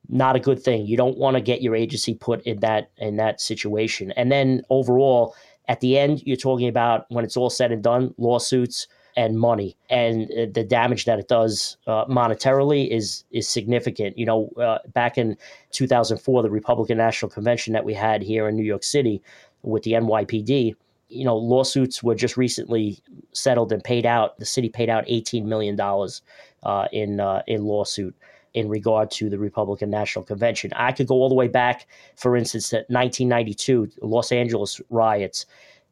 not 0.07 0.35
a 0.35 0.39
good 0.39 0.61
thing. 0.61 0.85
You 0.85 0.97
don't 0.97 1.17
want 1.17 1.35
to 1.35 1.41
get 1.41 1.61
your 1.61 1.75
agency 1.75 2.15
put 2.15 2.41
in 2.41 2.59
that 2.59 2.89
in 2.97 3.17
that 3.17 3.39
situation. 3.39 4.11
And 4.13 4.31
then 4.31 4.63
overall, 4.69 5.35
at 5.69 5.81
the 5.81 5.99
end, 5.99 6.23
you're 6.25 6.35
talking 6.35 6.67
about 6.67 7.05
when 7.09 7.23
it's 7.23 7.37
all 7.37 7.51
said 7.51 7.71
and 7.71 7.83
done, 7.83 8.13
lawsuits 8.17 8.87
and 9.15 9.39
money, 9.39 9.77
and 9.89 10.23
uh, 10.31 10.47
the 10.51 10.63
damage 10.63 11.05
that 11.05 11.19
it 11.19 11.27
does 11.27 11.77
uh, 11.85 12.05
monetarily 12.05 12.89
is 12.89 13.23
is 13.31 13.47
significant. 13.47 14.17
You 14.17 14.25
know, 14.25 14.49
uh, 14.57 14.79
back 14.93 15.17
in 15.17 15.37
2004, 15.71 16.41
the 16.41 16.49
Republican 16.49 16.97
National 16.97 17.29
Convention 17.29 17.73
that 17.73 17.85
we 17.85 17.93
had 17.93 18.23
here 18.23 18.49
in 18.49 18.55
New 18.55 18.63
York 18.63 18.83
City 18.83 19.21
with 19.61 19.83
the 19.83 19.91
NYPD, 19.91 20.73
you 21.09 21.25
know, 21.25 21.37
lawsuits 21.37 22.01
were 22.01 22.15
just 22.15 22.35
recently 22.35 22.97
settled 23.33 23.71
and 23.71 23.83
paid 23.83 24.07
out. 24.07 24.39
The 24.39 24.45
city 24.45 24.69
paid 24.69 24.89
out 24.89 25.03
18 25.05 25.47
million 25.47 25.75
dollars 25.75 26.23
uh, 26.63 26.87
in 26.91 27.19
uh, 27.19 27.43
in 27.45 27.65
lawsuit 27.65 28.15
in 28.53 28.69
regard 28.69 29.11
to 29.11 29.29
the 29.29 29.37
Republican 29.37 29.89
National 29.89 30.23
Convention. 30.25 30.71
I 30.75 30.91
could 30.91 31.07
go 31.07 31.15
all 31.15 31.29
the 31.29 31.35
way 31.35 31.47
back, 31.47 31.87
for 32.15 32.35
instance, 32.35 32.69
to 32.69 32.77
1992, 32.87 33.89
Los 34.01 34.31
Angeles 34.31 34.81
riots. 34.89 35.45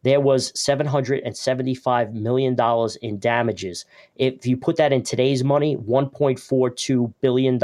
There 0.04 0.22
was 0.22 0.52
$775 0.54 2.14
million 2.14 2.56
in 3.02 3.20
damages. 3.20 3.86
If 4.16 4.46
you 4.46 4.56
put 4.56 4.78
that 4.78 4.94
in 4.94 5.04
today's 5.04 5.44
money, 5.44 5.76
$1.42 5.76 7.14
billion 7.20 7.60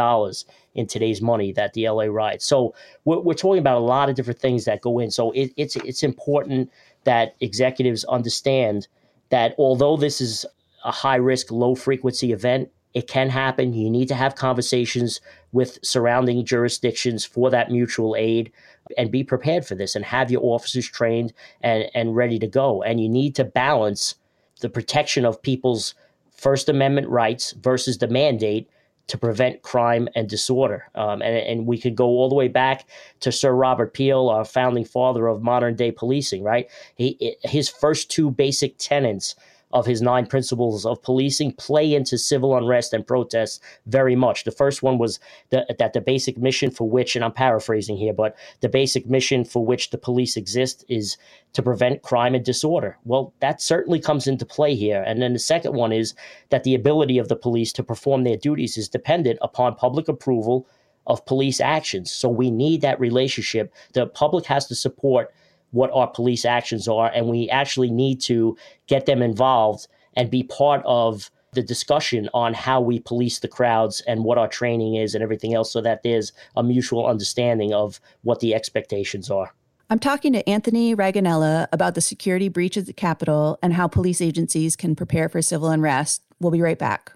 in 0.73 0.87
today's 0.87 1.21
money 1.21 1.53
that 1.53 1.73
the 1.73 1.89
LA 1.89 2.05
riots. 2.05 2.45
So 2.45 2.73
we're, 3.05 3.19
we're 3.19 3.33
talking 3.33 3.59
about 3.59 3.77
a 3.77 3.85
lot 3.85 4.09
of 4.09 4.15
different 4.15 4.39
things 4.39 4.65
that 4.65 4.81
go 4.81 4.99
in. 4.99 5.11
So 5.11 5.31
it, 5.31 5.53
it's, 5.57 5.75
it's 5.77 6.03
important 6.03 6.71
that 7.03 7.35
executives 7.39 8.03
understand 8.05 8.87
that 9.29 9.55
although 9.57 9.95
this 9.95 10.19
is 10.19 10.45
a 10.83 10.91
high 10.91 11.15
risk, 11.15 11.51
low 11.51 11.75
frequency 11.75 12.33
event, 12.33 12.69
It 12.93 13.07
can 13.07 13.29
happen. 13.29 13.73
You 13.73 13.89
need 13.89 14.07
to 14.09 14.15
have 14.15 14.35
conversations 14.35 15.19
with 15.51 15.79
surrounding 15.83 16.45
jurisdictions 16.45 17.25
for 17.25 17.49
that 17.49 17.71
mutual 17.71 18.15
aid 18.15 18.51
and 18.97 19.11
be 19.11 19.23
prepared 19.23 19.65
for 19.65 19.75
this 19.75 19.95
and 19.95 20.05
have 20.05 20.29
your 20.29 20.43
officers 20.43 20.87
trained 20.87 21.33
and, 21.61 21.89
and 21.95 22.15
ready 22.15 22.37
to 22.39 22.47
go. 22.47 22.83
And 22.83 23.01
you 23.01 23.09
need 23.09 23.35
to 23.35 23.43
balance 23.43 24.15
the 24.61 24.69
protection 24.69 25.25
of 25.25 25.41
people's 25.41 25.95
First 26.31 26.69
Amendment 26.69 27.07
rights 27.07 27.53
versus 27.53 27.97
the 27.97 28.07
mandate 28.07 28.69
to 29.07 29.17
prevent 29.17 29.61
crime 29.61 30.07
and 30.15 30.29
disorder. 30.29 30.89
Um, 30.95 31.21
and, 31.21 31.35
and 31.35 31.65
we 31.65 31.77
could 31.77 31.95
go 31.95 32.05
all 32.05 32.29
the 32.29 32.35
way 32.35 32.47
back 32.47 32.87
to 33.19 33.31
Sir 33.31 33.53
Robert 33.53 33.93
Peel, 33.93 34.29
our 34.29 34.45
founding 34.45 34.85
father 34.85 35.27
of 35.27 35.41
modern 35.41 35.75
day 35.75 35.91
policing, 35.91 36.43
right? 36.43 36.69
He, 36.95 37.35
his 37.43 37.69
first 37.69 38.09
two 38.09 38.31
basic 38.31 38.77
tenets 38.77 39.35
of 39.73 39.87
his 39.87 40.01
nine 40.01 40.27
principles 40.27 40.85
of 40.85 41.01
policing 41.01 41.51
play 41.53 41.93
into 41.93 42.17
civil 42.17 42.55
unrest 42.55 42.93
and 42.93 43.05
protests 43.05 43.59
very 43.87 44.15
much. 44.15 44.43
The 44.43 44.51
first 44.51 44.83
one 44.83 44.99
was 44.99 45.19
the, 45.49 45.65
that 45.79 45.93
the 45.93 45.99
basic 45.99 46.37
mission 46.37 46.69
for 46.69 46.87
which, 46.87 47.15
and 47.15 47.25
I'm 47.25 47.33
paraphrasing 47.33 47.97
here, 47.97 48.13
but 48.13 48.37
the 48.61 48.69
basic 48.69 49.09
mission 49.09 49.43
for 49.43 49.65
which 49.65 49.89
the 49.89 49.97
police 49.97 50.37
exist 50.37 50.85
is 50.87 51.17
to 51.53 51.63
prevent 51.63 52.03
crime 52.03 52.35
and 52.35 52.45
disorder. 52.45 52.97
Well, 53.03 53.33
that 53.39 53.61
certainly 53.61 53.99
comes 53.99 54.27
into 54.27 54.45
play 54.45 54.75
here. 54.75 55.03
And 55.05 55.21
then 55.21 55.33
the 55.33 55.39
second 55.39 55.73
one 55.73 55.91
is 55.91 56.13
that 56.49 56.63
the 56.63 56.75
ability 56.75 57.17
of 57.17 57.27
the 57.27 57.35
police 57.35 57.73
to 57.73 57.83
perform 57.83 58.23
their 58.23 58.37
duties 58.37 58.77
is 58.77 58.87
dependent 58.87 59.39
upon 59.41 59.75
public 59.75 60.07
approval 60.07 60.67
of 61.07 61.25
police 61.25 61.59
actions. 61.59 62.11
So 62.11 62.29
we 62.29 62.51
need 62.51 62.81
that 62.81 62.99
relationship. 62.99 63.73
The 63.93 64.05
public 64.05 64.45
has 64.45 64.67
to 64.67 64.75
support 64.75 65.33
what 65.73 65.91
our 65.93 66.07
police 66.07 66.45
actions 66.45 66.87
are, 66.87 67.11
and 67.13 67.27
we 67.27 67.49
actually 67.49 67.91
need 67.91 68.21
to 68.21 68.57
get 68.87 69.05
them 69.05 69.21
involved 69.21 69.87
and 70.15 70.29
be 70.31 70.43
part 70.43 70.81
of 70.85 71.29
the 71.53 71.61
discussion 71.61 72.29
on 72.33 72.53
how 72.53 72.81
we 72.81 72.99
police 72.99 73.39
the 73.39 73.47
crowds 73.47 74.01
and 74.07 74.23
what 74.23 74.37
our 74.37 74.47
training 74.47 74.95
is 74.95 75.13
and 75.13 75.23
everything 75.23 75.53
else 75.53 75.71
so 75.71 75.81
that 75.81 76.01
there's 76.03 76.31
a 76.55 76.63
mutual 76.63 77.05
understanding 77.05 77.73
of 77.73 77.99
what 78.23 78.39
the 78.39 78.55
expectations 78.55 79.29
are. 79.29 79.53
I'm 79.89 79.99
talking 79.99 80.33
to 80.33 80.47
Anthony 80.49 80.95
Raganella 80.95 81.67
about 81.71 81.93
the 81.93 82.01
security 82.01 82.49
breach 82.49 82.77
at 82.77 82.87
the 82.87 82.93
Capitol 82.93 83.59
and 83.61 83.73
how 83.73 83.87
police 83.87 84.21
agencies 84.21 84.75
can 84.75 84.95
prepare 84.95 85.29
for 85.29 85.41
civil 85.41 85.69
unrest. 85.69 86.23
We'll 86.39 86.51
be 86.51 86.61
right 86.61 86.79
back. 86.79 87.13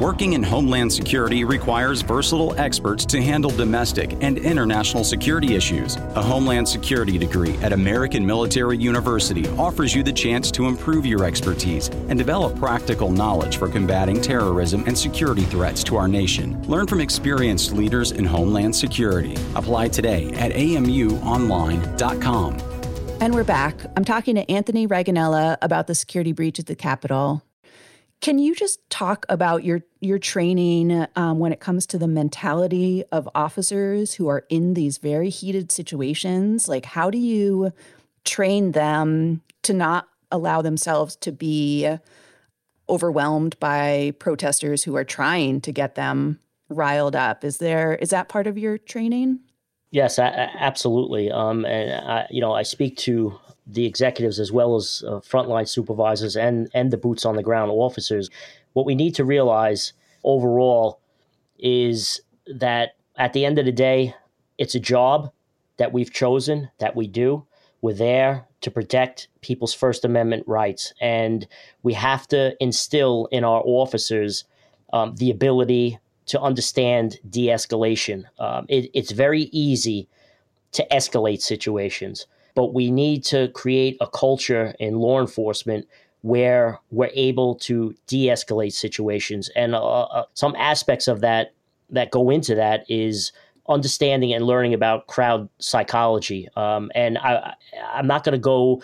Working 0.00 0.32
in 0.32 0.42
Homeland 0.42 0.92
Security 0.92 1.44
requires 1.44 2.02
versatile 2.02 2.58
experts 2.58 3.06
to 3.06 3.22
handle 3.22 3.50
domestic 3.50 4.16
and 4.20 4.36
international 4.38 5.04
security 5.04 5.54
issues. 5.54 5.94
A 5.96 6.22
Homeland 6.22 6.68
Security 6.68 7.18
degree 7.18 7.54
at 7.58 7.72
American 7.72 8.26
Military 8.26 8.78
University 8.78 9.46
offers 9.50 9.94
you 9.94 10.02
the 10.02 10.12
chance 10.12 10.50
to 10.52 10.66
improve 10.66 11.04
your 11.06 11.24
expertise 11.24 11.88
and 12.08 12.18
develop 12.18 12.58
practical 12.58 13.10
knowledge 13.10 13.58
for 13.58 13.68
combating 13.68 14.20
terrorism 14.20 14.82
and 14.86 14.98
security 14.98 15.42
threats 15.42 15.84
to 15.84 15.96
our 15.96 16.08
nation. 16.08 16.60
Learn 16.66 16.88
from 16.88 17.00
experienced 17.00 17.72
leaders 17.72 18.10
in 18.12 18.24
Homeland 18.24 18.74
Security. 18.74 19.34
Apply 19.54 19.88
today 19.88 20.32
at 20.32 20.52
amuonline.com. 20.52 22.58
And 23.20 23.34
we're 23.34 23.44
back. 23.44 23.76
I'm 23.96 24.04
talking 24.04 24.34
to 24.34 24.50
Anthony 24.50 24.88
Raganella 24.88 25.58
about 25.62 25.86
the 25.86 25.94
security 25.94 26.32
breach 26.32 26.58
at 26.58 26.66
the 26.66 26.74
Capitol. 26.74 27.44
Can 28.22 28.38
you 28.38 28.54
just 28.54 28.88
talk 28.88 29.26
about 29.28 29.64
your 29.64 29.82
your 30.00 30.20
training 30.20 31.08
um, 31.16 31.40
when 31.40 31.52
it 31.52 31.58
comes 31.58 31.86
to 31.86 31.98
the 31.98 32.06
mentality 32.06 33.02
of 33.10 33.28
officers 33.34 34.14
who 34.14 34.28
are 34.28 34.46
in 34.48 34.74
these 34.74 34.98
very 34.98 35.28
heated 35.28 35.72
situations? 35.72 36.68
Like, 36.68 36.84
how 36.84 37.10
do 37.10 37.18
you 37.18 37.72
train 38.24 38.72
them 38.72 39.42
to 39.64 39.74
not 39.74 40.06
allow 40.30 40.62
themselves 40.62 41.16
to 41.16 41.32
be 41.32 41.98
overwhelmed 42.88 43.58
by 43.58 44.14
protesters 44.20 44.84
who 44.84 44.94
are 44.94 45.04
trying 45.04 45.60
to 45.62 45.72
get 45.72 45.96
them 45.96 46.38
riled 46.68 47.16
up? 47.16 47.42
Is 47.42 47.58
there 47.58 47.96
is 47.96 48.10
that 48.10 48.28
part 48.28 48.46
of 48.46 48.56
your 48.56 48.78
training? 48.78 49.40
Yes, 49.90 50.20
absolutely. 50.20 51.28
Um, 51.28 51.64
and 51.64 51.92
I, 51.92 52.28
you 52.30 52.40
know, 52.40 52.52
I 52.52 52.62
speak 52.62 52.96
to 52.98 53.38
the 53.66 53.86
executives 53.86 54.40
as 54.40 54.50
well 54.50 54.74
as 54.76 55.04
uh, 55.06 55.12
frontline 55.20 55.68
supervisors 55.68 56.36
and 56.36 56.68
and 56.74 56.90
the 56.90 56.96
boots 56.96 57.24
on 57.24 57.36
the 57.36 57.42
ground 57.42 57.70
officers. 57.70 58.30
What 58.72 58.86
we 58.86 58.94
need 58.94 59.14
to 59.16 59.24
realize 59.24 59.92
overall 60.24 61.00
is 61.58 62.20
that 62.46 62.96
at 63.16 63.32
the 63.32 63.44
end 63.44 63.58
of 63.58 63.66
the 63.66 63.72
day, 63.72 64.14
it's 64.58 64.74
a 64.74 64.80
job 64.80 65.32
that 65.76 65.92
we've 65.92 66.12
chosen 66.12 66.70
that 66.78 66.96
we 66.96 67.06
do. 67.06 67.46
We're 67.80 67.94
there 67.94 68.46
to 68.60 68.70
protect 68.70 69.28
people's 69.40 69.74
First 69.74 70.04
Amendment 70.04 70.44
rights, 70.46 70.92
and 71.00 71.46
we 71.82 71.94
have 71.94 72.28
to 72.28 72.56
instill 72.60 73.28
in 73.32 73.44
our 73.44 73.62
officers 73.64 74.44
um, 74.92 75.16
the 75.16 75.30
ability 75.30 75.98
to 76.26 76.40
understand 76.40 77.18
de-escalation. 77.28 78.24
Um, 78.38 78.66
it, 78.68 78.90
it's 78.94 79.10
very 79.10 79.42
easy 79.52 80.08
to 80.72 80.86
escalate 80.90 81.42
situations 81.42 82.26
but 82.54 82.74
we 82.74 82.90
need 82.90 83.24
to 83.24 83.48
create 83.48 83.96
a 84.00 84.06
culture 84.06 84.74
in 84.78 84.96
law 84.96 85.20
enforcement 85.20 85.86
where 86.22 86.78
we're 86.90 87.10
able 87.14 87.56
to 87.56 87.94
de-escalate 88.06 88.72
situations. 88.72 89.50
And 89.56 89.74
uh, 89.74 90.02
uh, 90.02 90.24
some 90.34 90.54
aspects 90.56 91.08
of 91.08 91.20
that 91.20 91.54
that 91.90 92.10
go 92.10 92.30
into 92.30 92.54
that 92.54 92.84
is 92.88 93.32
understanding 93.68 94.32
and 94.32 94.44
learning 94.44 94.74
about 94.74 95.06
crowd 95.06 95.48
psychology. 95.58 96.48
Um, 96.56 96.90
and 96.94 97.18
I, 97.18 97.54
i'm 97.92 98.06
not 98.06 98.24
going 98.24 98.32
to 98.32 98.38
go 98.38 98.82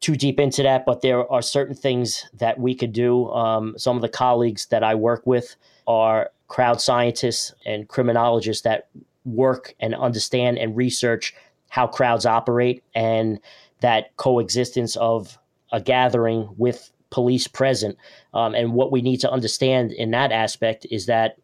too 0.00 0.16
deep 0.16 0.40
into 0.40 0.62
that 0.62 0.84
but 0.86 1.02
there 1.02 1.30
are 1.30 1.42
certain 1.42 1.74
things 1.74 2.26
that 2.34 2.58
we 2.58 2.74
could 2.74 2.92
do. 2.92 3.30
Um, 3.30 3.74
some 3.76 3.96
of 3.96 4.02
the 4.02 4.08
colleagues 4.08 4.66
that 4.66 4.82
i 4.82 4.94
work 4.94 5.26
with 5.26 5.56
are 5.86 6.30
crowd 6.48 6.80
scientists 6.80 7.54
and 7.64 7.88
criminologists 7.88 8.62
that 8.62 8.88
work 9.24 9.74
and 9.78 9.94
understand 9.94 10.58
and 10.58 10.76
research 10.76 11.34
how 11.70 11.86
crowds 11.86 12.26
operate 12.26 12.84
and 12.94 13.40
that 13.80 14.14
coexistence 14.16 14.96
of 14.96 15.38
a 15.72 15.80
gathering 15.80 16.48
with 16.58 16.92
police 17.10 17.46
present. 17.46 17.96
Um, 18.34 18.54
and 18.54 18.74
what 18.74 18.92
we 18.92 19.00
need 19.00 19.20
to 19.20 19.30
understand 19.30 19.92
in 19.92 20.10
that 20.10 20.32
aspect 20.32 20.86
is 20.90 21.06
that 21.06 21.36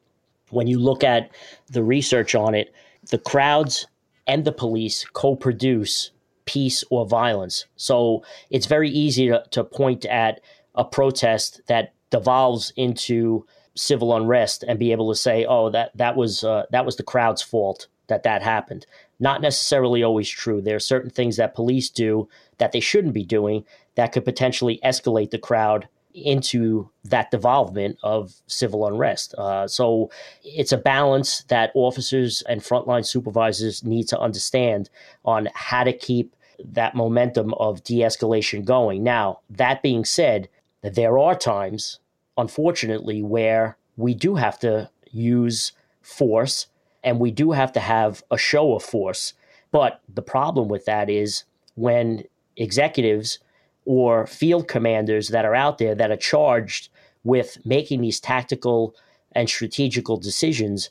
when 0.51 0.67
you 0.67 0.79
look 0.79 1.03
at 1.03 1.31
the 1.69 1.83
research 1.83 2.35
on 2.35 2.55
it, 2.55 2.73
the 3.11 3.19
crowds 3.19 3.87
and 4.27 4.45
the 4.45 4.53
police 4.53 5.05
co 5.13 5.35
produce 5.37 6.11
peace 6.45 6.85
or 6.91 7.07
violence. 7.07 7.67
So 7.77 8.25
it's 8.51 8.67
very 8.67 8.91
easy 8.91 9.29
to, 9.29 9.43
to 9.51 9.65
point 9.65 10.05
at 10.07 10.41
a 10.75 10.85
protest 10.85 11.61
that 11.67 11.95
devolves 12.11 12.73
into 12.77 13.47
civil 13.75 14.17
unrest 14.17 14.65
and 14.67 14.79
be 14.79 14.93
able 14.93 15.11
to 15.11 15.19
say, 15.19 15.45
"Oh, 15.45 15.71
that 15.71 15.97
that 15.97 16.17
was 16.17 16.45
uh, 16.45 16.65
that 16.71 16.87
was 16.87 16.97
the 16.97 17.03
crowd's 17.03 17.43
fault 17.43 17.89
that 18.09 18.23
that 18.23 18.43
happened." 18.43 18.87
Not 19.19 19.41
necessarily 19.41 20.03
always 20.03 20.29
true. 20.29 20.61
There 20.61 20.77
are 20.77 20.81
certain 20.81 21.11
things 21.11 21.37
that 21.37 21.55
police 21.55 21.89
do 21.89 22.29
that 22.59 22.73
they 22.73 22.81
shouldn't 22.81 23.15
be 23.15 23.25
doing 23.25 23.65
that 23.95 24.13
could 24.13 24.25
potentially 24.25 24.81
escalate 24.85 25.31
the 25.31 25.39
crowd 25.39 25.89
into 26.15 26.89
that 27.05 27.31
devolvement 27.31 27.99
of 28.03 28.35
civil 28.47 28.87
unrest. 28.87 29.35
Uh, 29.37 29.69
so 29.69 30.11
it's 30.43 30.73
a 30.73 30.79
balance 30.79 31.43
that 31.49 31.71
officers 31.75 32.43
and 32.49 32.63
frontline 32.63 33.05
supervisors 33.05 33.85
need 33.85 34.09
to 34.09 34.19
understand 34.19 34.89
on 35.25 35.49
how 35.55 35.85
to 35.85 35.93
keep 35.93 36.35
that 36.65 36.95
momentum 36.95 37.53
of 37.55 37.85
de 37.85 38.01
escalation 38.01 38.65
going. 38.65 39.03
Now, 39.03 39.41
that 39.51 39.83
being 39.83 40.07
said, 40.07 40.49
there 40.83 41.19
are 41.19 41.35
times, 41.35 42.01
unfortunately, 42.39 43.23
where 43.23 43.77
we 43.97 44.15
do 44.15 44.37
have 44.37 44.59
to 44.61 44.91
use 45.11 45.73
force 46.01 46.67
and 47.07 47.21
we 47.21 47.31
do 47.31 47.53
have 47.53 47.73
to 47.73 47.81
have 47.81 48.23
a 48.33 48.37
show 48.37 48.75
of 48.75 48.83
force. 48.83 49.33
But 49.71 50.01
the 50.13 50.23
problem 50.23 50.69
with 50.69 50.85
that 50.87 51.09
is 51.09 51.45
when 51.77 52.25
executives 52.57 53.39
or 53.85 54.27
field 54.27 54.67
commanders 54.67 55.29
that 55.29 55.45
are 55.45 55.55
out 55.55 55.79
there 55.79 55.95
that 55.95 56.11
are 56.11 56.17
charged 56.17 56.89
with 57.23 57.59
making 57.65 58.01
these 58.01 58.19
tactical 58.19 58.95
and 59.33 59.49
strategical 59.49 60.17
decisions 60.17 60.91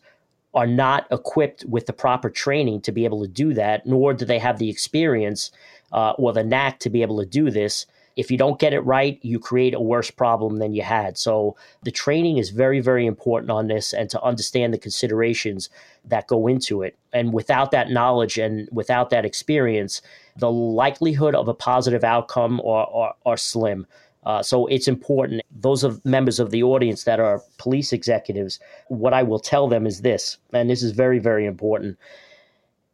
are 0.54 0.67
not 0.67 1.06
equipped 1.12 1.65
with 1.65 1.86
the 1.86 1.93
proper 1.93 2.30
training 2.30 2.80
to 2.80 2.93
be 2.93 3.04
able 3.04 3.21
to 3.21 3.28
do 3.28 3.54
that, 3.54 3.86
nor 3.86 4.13
do 4.13 4.23
they 4.23 4.39
have 4.39 4.58
the 4.58 4.69
experience 4.69 5.51
uh, 5.91 6.12
or 6.12 6.32
the 6.32 6.43
knack 6.43 6.80
to 6.80 6.89
be 6.89 7.01
able 7.01 7.19
to 7.19 7.25
do 7.25 7.51
this 7.51 7.86
if 8.15 8.32
you 8.32 8.38
don't 8.38 8.60
get 8.60 8.73
it 8.73 8.80
right, 8.82 9.19
you 9.21 9.39
create 9.39 9.73
a 9.73 9.80
worse 9.80 10.10
problem 10.10 10.58
than 10.58 10.73
you 10.73 10.84
had. 10.84 11.17
So 11.17 11.56
the 11.84 11.91
training 11.91 12.38
is 12.38 12.49
very, 12.49 12.80
very 12.80 13.06
important 13.06 13.51
on 13.51 13.67
this 13.67 13.93
and 13.93 14.10
to 14.10 14.21
understand 14.21 14.73
the 14.73 14.78
considerations 14.78 15.69
that 16.06 16.28
go 16.28 16.47
into 16.47 16.82
it. 16.82 16.97
And 17.12 17.34
without 17.34 17.71
that 17.71 17.89
knowledge 17.89 18.38
and 18.38 18.69
without 18.71 19.10
that 19.10 19.25
experience, 19.25 20.01
the 20.38 20.51
likelihood 20.51 21.36
of 21.36 21.47
a 21.47 21.54
positive 21.54 22.04
outcome 22.04 22.62
are, 22.62 22.88
are, 22.88 23.15
are 23.25 23.38
slim. 23.38 23.86
Uh, 24.25 24.41
so 24.41 24.65
it's 24.67 24.88
important. 24.88 25.41
Those 25.51 25.84
of 25.84 26.04
members 26.04 26.39
of 26.39 26.49
the 26.49 26.63
audience 26.63 27.04
that 27.04 27.19
are 27.19 27.43
police 27.58 27.93
executives, 27.93 28.60
what 28.88 29.13
I 29.13 29.23
will 29.23 29.39
tell 29.39 29.67
them 29.67 29.86
is 29.86 30.01
this, 30.01 30.38
and 30.51 30.69
this 30.69 30.82
is 30.82 30.91
very, 30.93 31.19
very 31.19 31.45
important. 31.45 31.97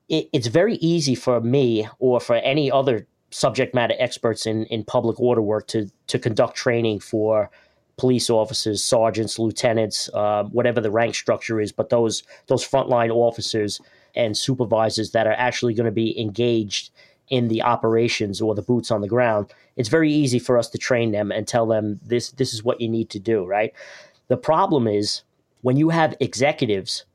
It, 0.10 0.28
it's 0.34 0.48
very 0.48 0.76
easy 0.76 1.16
for 1.16 1.40
me 1.40 1.88
or 2.00 2.20
for 2.20 2.36
any 2.36 2.70
other 2.70 3.08
subject 3.32 3.74
matter 3.74 3.96
experts 3.98 4.46
in, 4.46 4.66
in 4.66 4.84
public 4.84 5.20
order 5.20 5.42
work 5.42 5.68
to, 5.68 5.90
to 6.08 6.20
conduct 6.20 6.56
training 6.56 7.00
for 7.00 7.50
police 7.98 8.30
officers, 8.30 8.84
sergeants, 8.84 9.38
lieutenants, 9.38 10.10
uh, 10.14 10.44
whatever 10.46 10.82
the 10.82 10.92
rank 10.92 11.16
structure 11.16 11.60
is, 11.60 11.72
but 11.72 11.90
those 11.90 12.24
those 12.48 12.68
frontline 12.68 13.12
officers 13.12 13.80
and 14.16 14.36
supervisors 14.36 15.12
that 15.12 15.28
are 15.28 15.36
actually 15.38 15.74
going 15.74 15.86
to 15.86 15.92
be 15.92 16.20
engaged 16.20 16.90
in 17.30 17.48
the 17.48 17.62
operations 17.62 18.42
or 18.42 18.56
the 18.56 18.62
boots 18.62 18.92
on 18.92 19.02
the 19.02 19.08
ground, 19.08 19.54
it's 19.78 19.88
very 19.88 20.12
easy 20.12 20.40
for 20.40 20.58
us 20.58 20.68
to 20.68 20.78
train 20.78 21.12
them 21.12 21.32
and 21.32 21.48
tell 21.48 21.66
them 21.66 22.00
this 22.04 22.32
this 22.32 22.54
is 22.54 22.64
what 22.64 22.82
you 22.82 22.90
need 22.90 23.10
to 23.10 23.20
do, 23.20 23.46
right? 23.46 23.74
The 24.28 24.38
problem 24.38 24.88
is 24.88 25.22
when 25.62 25.78
you 25.78 25.90
have 25.90 26.16
executives 26.20 27.06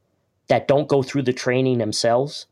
that 0.49 0.69
don't 0.69 0.89
go 0.89 1.03
through 1.03 1.23
the 1.23 1.33
training 1.33 1.79
themselves 1.79 2.47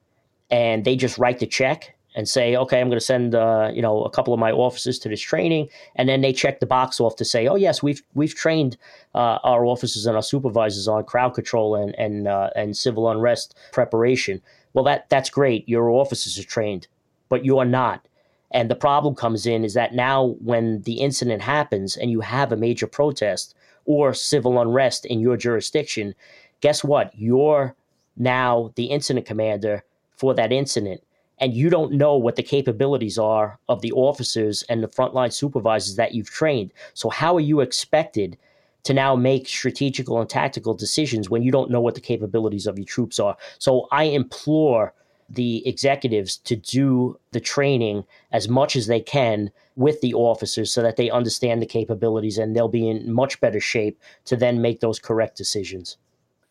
and 0.50 0.84
they 0.84 0.96
just 0.96 1.18
write 1.18 1.38
the 1.38 1.46
check 1.46 1.93
and 2.14 2.28
say, 2.28 2.56
okay, 2.56 2.80
I'm 2.80 2.88
going 2.88 2.98
to 2.98 3.04
send 3.04 3.34
uh, 3.34 3.70
you 3.72 3.82
know 3.82 4.04
a 4.04 4.10
couple 4.10 4.32
of 4.32 4.40
my 4.40 4.52
officers 4.52 4.98
to 5.00 5.08
this 5.08 5.20
training, 5.20 5.68
and 5.96 6.08
then 6.08 6.20
they 6.20 6.32
check 6.32 6.60
the 6.60 6.66
box 6.66 7.00
off 7.00 7.16
to 7.16 7.24
say, 7.24 7.46
oh 7.46 7.56
yes, 7.56 7.82
we've 7.82 8.02
we've 8.14 8.34
trained 8.34 8.76
uh, 9.14 9.38
our 9.42 9.64
officers 9.64 10.06
and 10.06 10.16
our 10.16 10.22
supervisors 10.22 10.88
on 10.88 11.04
crowd 11.04 11.34
control 11.34 11.74
and 11.74 11.94
and 11.98 12.28
uh, 12.28 12.50
and 12.54 12.76
civil 12.76 13.10
unrest 13.10 13.56
preparation. 13.72 14.40
Well, 14.72 14.84
that 14.84 15.08
that's 15.08 15.30
great. 15.30 15.68
Your 15.68 15.90
officers 15.90 16.38
are 16.38 16.44
trained, 16.48 16.86
but 17.28 17.44
you 17.44 17.58
are 17.58 17.66
not. 17.66 18.06
And 18.50 18.70
the 18.70 18.76
problem 18.76 19.16
comes 19.16 19.46
in 19.46 19.64
is 19.64 19.74
that 19.74 19.94
now 19.94 20.36
when 20.40 20.82
the 20.82 21.00
incident 21.00 21.42
happens 21.42 21.96
and 21.96 22.10
you 22.10 22.20
have 22.20 22.52
a 22.52 22.56
major 22.56 22.86
protest 22.86 23.54
or 23.84 24.14
civil 24.14 24.60
unrest 24.60 25.04
in 25.04 25.18
your 25.18 25.36
jurisdiction, 25.36 26.14
guess 26.60 26.84
what? 26.84 27.10
You're 27.16 27.74
now 28.16 28.72
the 28.76 28.86
incident 28.86 29.26
commander 29.26 29.82
for 30.16 30.34
that 30.34 30.52
incident 30.52 31.02
and 31.44 31.52
you 31.52 31.68
don't 31.68 31.92
know 31.92 32.16
what 32.16 32.36
the 32.36 32.42
capabilities 32.42 33.18
are 33.18 33.58
of 33.68 33.82
the 33.82 33.92
officers 33.92 34.62
and 34.70 34.82
the 34.82 34.88
frontline 34.88 35.30
supervisors 35.30 35.96
that 35.96 36.14
you've 36.14 36.30
trained. 36.30 36.72
So, 36.94 37.10
how 37.10 37.36
are 37.36 37.40
you 37.40 37.60
expected 37.60 38.38
to 38.84 38.94
now 38.94 39.14
make 39.14 39.46
strategical 39.46 40.18
and 40.18 40.30
tactical 40.30 40.72
decisions 40.72 41.28
when 41.28 41.42
you 41.42 41.52
don't 41.52 41.70
know 41.70 41.82
what 41.82 41.96
the 41.96 42.00
capabilities 42.00 42.66
of 42.66 42.78
your 42.78 42.86
troops 42.86 43.20
are? 43.20 43.36
So, 43.58 43.88
I 43.92 44.04
implore 44.04 44.94
the 45.28 45.68
executives 45.68 46.38
to 46.38 46.56
do 46.56 47.20
the 47.32 47.40
training 47.40 48.04
as 48.32 48.48
much 48.48 48.74
as 48.74 48.86
they 48.86 49.00
can 49.00 49.50
with 49.76 50.00
the 50.00 50.14
officers 50.14 50.72
so 50.72 50.80
that 50.80 50.96
they 50.96 51.10
understand 51.10 51.60
the 51.60 51.66
capabilities 51.66 52.38
and 52.38 52.56
they'll 52.56 52.68
be 52.68 52.88
in 52.88 53.12
much 53.12 53.38
better 53.40 53.60
shape 53.60 54.00
to 54.24 54.34
then 54.34 54.62
make 54.62 54.80
those 54.80 54.98
correct 54.98 55.36
decisions. 55.36 55.98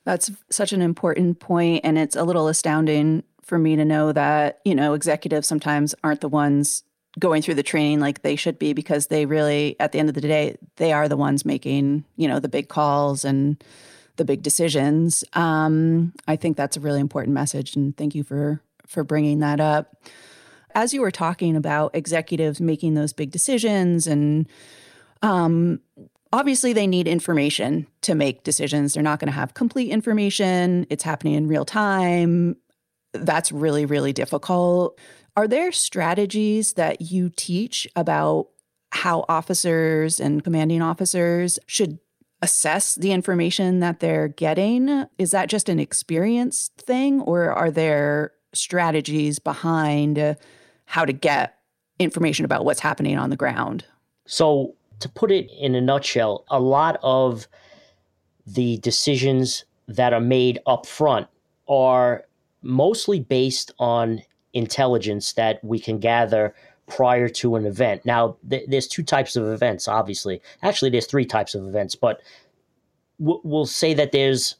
That's 0.06 0.32
such 0.50 0.74
an 0.74 0.82
important 0.82 1.40
point, 1.40 1.82
and 1.84 1.98
it's 1.98 2.16
a 2.16 2.24
little 2.24 2.48
astounding 2.48 3.24
for 3.44 3.58
me 3.58 3.76
to 3.76 3.86
know 3.86 4.12
that, 4.12 4.60
you 4.66 4.76
know, 4.76 4.94
executives 4.94 5.48
sometimes 5.48 5.94
aren't 6.04 6.22
the 6.22 6.30
ones 6.30 6.84
going 7.20 7.42
through 7.42 7.54
the 7.56 7.64
training 7.64 8.00
like 8.00 8.22
they 8.22 8.36
should 8.36 8.58
be 8.58 8.74
because 8.74 9.08
they 9.08 9.26
really 9.26 9.76
at 9.80 9.92
the 9.92 10.00
end 10.00 10.10
of 10.10 10.16
the 10.16 10.22
day 10.22 10.58
they 10.78 10.92
are 10.92 11.08
the 11.08 11.18
ones 11.18 11.46
making, 11.46 12.04
you 12.16 12.28
know, 12.28 12.40
the 12.40 12.50
big 12.50 12.70
calls 12.70 13.24
and 13.24 13.64
the 14.16 14.26
big 14.26 14.42
decisions. 14.42 15.24
Um, 15.34 16.14
I 16.28 16.36
think 16.36 16.58
that's 16.58 16.78
a 16.78 16.80
really 16.80 17.00
important 17.00 17.34
message 17.34 17.76
and 17.76 17.96
thank 17.96 18.16
you 18.16 18.24
for 18.24 18.62
for 18.88 19.04
bringing 19.04 19.40
that 19.40 19.60
up. 19.60 19.96
As 20.76 20.94
you 20.94 21.02
were 21.02 21.12
talking 21.12 21.56
about 21.56 21.96
executives 21.96 22.60
making 22.60 22.96
those 22.96 23.14
big 23.14 23.30
decisions 23.30 24.08
and 24.08 24.48
um, 25.22 25.80
obviously 26.34 26.74
they 26.74 26.88
need 26.88 27.08
information 27.08 27.88
to 28.02 28.14
make 28.14 28.44
decisions. 28.44 28.94
They're 28.94 29.04
not 29.04 29.20
going 29.20 29.32
to 29.32 29.34
have 29.34 29.54
complete 29.54 29.90
information. 29.90 30.86
It's 30.90 31.04
happening 31.04 31.36
in 31.36 31.48
real 31.48 31.64
time 31.64 32.58
that's 33.14 33.52
really, 33.52 33.86
really 33.86 34.14
difficult. 34.14 35.00
Are 35.38 35.48
there 35.48 35.72
strategies 35.72 36.74
that 36.74 37.02
you 37.02 37.30
teach 37.30 37.88
about 37.96 38.50
how 38.92 39.26
officers 39.30 40.20
and 40.20 40.44
commanding 40.44 40.82
officers 40.82 41.58
should 41.68 42.00
assess 42.42 42.96
the 42.96 43.12
information 43.12 43.80
that 43.80 44.00
they're 44.00 44.28
getting? 44.28 45.06
Is 45.18 45.32
that 45.32 45.50
just 45.50 45.70
an 45.70 45.80
experience 45.80 46.70
thing, 46.78 47.22
or 47.22 47.52
are 47.52 47.72
there 47.72 48.34
strategies 48.54 49.40
behind 49.40 50.38
how 50.86 51.06
to 51.06 51.14
get 51.14 51.58
information 52.00 52.46
about 52.46 52.66
what's 52.66 52.82
happening 52.82 53.18
on 53.18 53.30
the 53.30 53.36
ground? 53.38 53.86
So, 54.28 54.76
to 55.00 55.10
put 55.10 55.32
it 55.32 55.50
in 55.60 55.76
a 55.76 55.82
nutshell, 55.82 56.46
a 56.50 56.60
lot 56.60 57.00
of 57.04 57.48
the 58.46 58.78
decisions 58.78 59.66
that 59.88 60.14
are 60.14 60.22
made 60.22 60.60
up 60.66 60.86
front 60.86 61.28
are 61.68 62.26
mostly 62.62 63.20
based 63.20 63.72
on 63.80 64.22
intelligence 64.54 65.34
that 65.34 65.64
we 65.64 65.80
can 65.80 66.00
gather 66.00 66.54
prior 66.88 67.28
to 67.30 67.56
an 67.56 67.66
event. 67.66 68.06
Now, 68.06 68.38
th- 68.50 68.66
there's 68.68 68.88
two 68.88 69.04
types 69.04 69.36
of 69.36 69.48
events, 69.48 69.88
obviously. 69.88 70.42
Actually, 70.62 70.92
there's 70.92 71.08
three 71.08 71.26
types 71.26 71.56
of 71.56 71.66
events, 71.68 71.96
but 71.96 72.22
w- 73.20 73.42
we'll 73.44 73.66
say 73.66 73.94
that 73.94 74.12
there's 74.12 74.56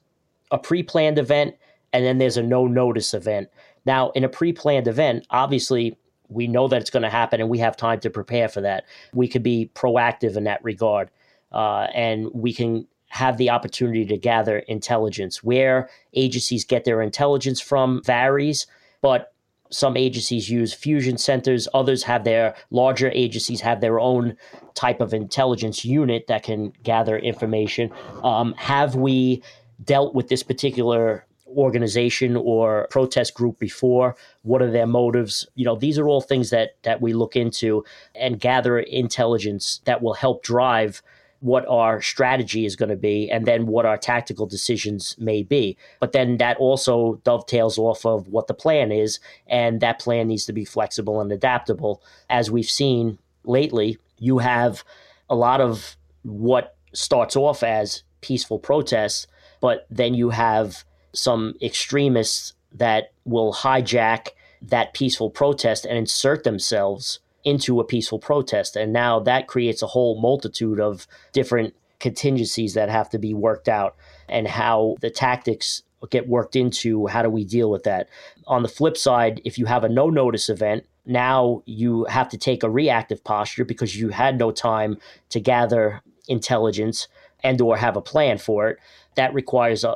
a 0.52 0.58
pre 0.58 0.84
planned 0.84 1.20
event 1.20 1.56
and 1.92 2.06
then 2.06 2.18
there's 2.18 2.38
a 2.38 2.44
no 2.44 2.66
notice 2.66 3.14
event. 3.14 3.50
Now, 3.86 4.12
in 4.12 4.24
a 4.24 4.30
pre 4.30 4.54
planned 4.54 4.88
event, 4.88 5.26
obviously, 5.30 5.98
we 6.34 6.48
know 6.48 6.68
that 6.68 6.82
it's 6.82 6.90
going 6.90 7.04
to 7.04 7.10
happen 7.10 7.40
and 7.40 7.50
we 7.50 7.60
have 7.60 7.78
time 7.78 8.00
to 8.02 8.10
prepare 8.10 8.50
for 8.50 8.62
that. 8.62 8.86
We 9.14 9.28
could 9.28 9.44
be 9.44 9.72
proactive 9.74 10.36
in 10.36 10.44
that 10.46 10.64
regard. 10.64 11.10
Uh, 11.52 11.88
and 11.94 12.30
we 12.34 12.54
can 12.54 12.88
have 13.10 13.38
the 13.38 13.52
opportunity 13.52 14.06
to 14.06 14.18
gather 14.18 14.60
intelligence. 14.60 15.44
Where 15.44 15.90
agencies 16.14 16.66
get 16.66 16.84
their 16.84 17.02
intelligence 17.02 17.62
from 17.62 18.02
varies, 18.04 18.66
but 19.02 19.34
some 19.70 19.98
agencies 19.98 20.50
use 20.50 20.74
fusion 20.74 21.18
centers, 21.18 21.68
others 21.74 22.04
have 22.04 22.24
their 22.24 22.56
larger 22.70 23.12
agencies 23.14 23.62
have 23.62 23.82
their 23.82 24.00
own 24.00 24.38
type 24.76 25.02
of 25.02 25.14
intelligence 25.14 25.84
unit 25.84 26.28
that 26.28 26.44
can 26.44 26.74
gather 26.84 27.18
information. 27.18 27.92
Um, 28.24 28.54
have 28.58 28.96
we 28.96 29.44
dealt 29.84 30.16
with 30.16 30.30
this 30.30 30.44
particular 30.44 31.26
organization 31.56 32.36
or 32.36 32.88
protest 32.90 33.34
group 33.34 33.60
before 33.60 34.16
what 34.44 34.62
are 34.62 34.72
their 34.72 34.88
motives 34.88 35.48
you 35.56 35.66
know 35.66 35.76
these 35.76 35.98
are 35.98 36.08
all 36.08 36.22
things 36.22 36.50
that 36.50 36.76
that 36.84 37.02
we 37.02 37.14
look 37.14 37.36
into 37.36 37.84
and 38.16 38.40
gather 38.40 38.80
intelligence 38.80 39.82
that 39.86 40.02
will 40.02 40.14
help 40.14 40.44
drive 40.44 41.02
what 41.44 41.68
our 41.68 42.02
strategy 42.02 42.66
is 42.66 42.78
going 42.78 42.88
to 42.88 42.96
be 42.96 43.30
and 43.30 43.46
then 43.46 43.66
what 43.66 43.86
our 43.86 43.98
tactical 43.98 44.46
decisions 44.46 45.14
may 45.20 45.44
be. 45.44 45.78
But 46.00 46.14
then 46.14 46.38
that 46.38 46.56
also 46.56 47.20
dovetails 47.26 47.78
off 47.78 48.06
of 48.06 48.30
what 48.30 48.48
the 48.48 48.54
plan 48.54 48.94
is, 48.94 49.20
and 49.46 49.82
that 49.82 50.00
plan 50.00 50.30
needs 50.30 50.46
to 50.46 50.54
be 50.54 50.64
flexible 50.64 51.20
and 51.20 51.30
adaptable. 51.34 52.02
As 52.30 52.50
we've 52.50 52.70
seen 52.70 53.20
lately, 53.44 53.98
you 54.20 54.38
have 54.38 54.86
a 55.30 55.36
lot 55.36 55.60
of 55.60 55.98
what 56.22 56.78
starts 56.94 57.36
off 57.36 57.62
as 57.62 58.04
peaceful 58.22 58.58
protests, 58.58 59.28
but 59.60 59.86
then 59.90 60.14
you 60.14 60.30
have 60.30 60.86
some 61.14 61.56
extremists 61.62 62.54
that 62.74 63.12
will 63.26 63.54
hijack 63.54 64.30
that 64.62 64.94
peaceful 64.94 65.30
protest 65.30 65.86
and 65.86 65.98
insert 65.98 66.44
themselves 66.44 67.20
into 67.44 67.80
a 67.80 67.84
peaceful 67.84 68.20
protest. 68.20 68.76
And 68.76 68.94
now 68.94 69.20
that 69.20 69.48
creates 69.48 69.82
a 69.82 69.88
whole 69.88 70.20
multitude 70.20 70.80
of 70.80 71.08
different 71.34 71.76
contingencies 72.00 72.74
that 72.74 72.90
have 72.90 73.10
to 73.10 73.20
be 73.20 73.34
worked 73.34 73.70
out 73.70 73.96
and 74.28 74.48
how 74.48 74.96
the 75.02 75.10
tactics 75.10 75.84
get 76.10 76.28
worked 76.28 76.56
into 76.56 77.08
how 77.08 77.22
do 77.22 77.30
we 77.30 77.46
deal 77.46 77.70
with 77.70 77.84
that. 77.84 78.10
On 78.48 78.64
the 78.64 78.70
flip 78.70 78.98
side, 78.98 79.42
if 79.46 79.58
you 79.58 79.66
have 79.66 79.84
a 79.84 79.90
no 79.90 80.10
notice 80.10 80.50
event, 80.50 80.86
now 81.06 81.62
you 81.66 82.06
have 82.06 82.30
to 82.30 82.38
take 82.38 82.64
a 82.64 82.70
reactive 82.70 83.24
posture 83.24 83.66
because 83.66 83.96
you 83.96 84.10
had 84.10 84.38
no 84.38 84.52
time 84.52 84.98
to 85.30 85.40
gather 85.40 86.02
intelligence 86.28 87.08
and 87.44 87.60
or 87.62 87.78
have 87.78 87.98
a 87.98 88.02
plan 88.02 88.38
for 88.38 88.70
it 88.70 88.80
that 89.16 89.34
requires 89.34 89.84
a, 89.84 89.90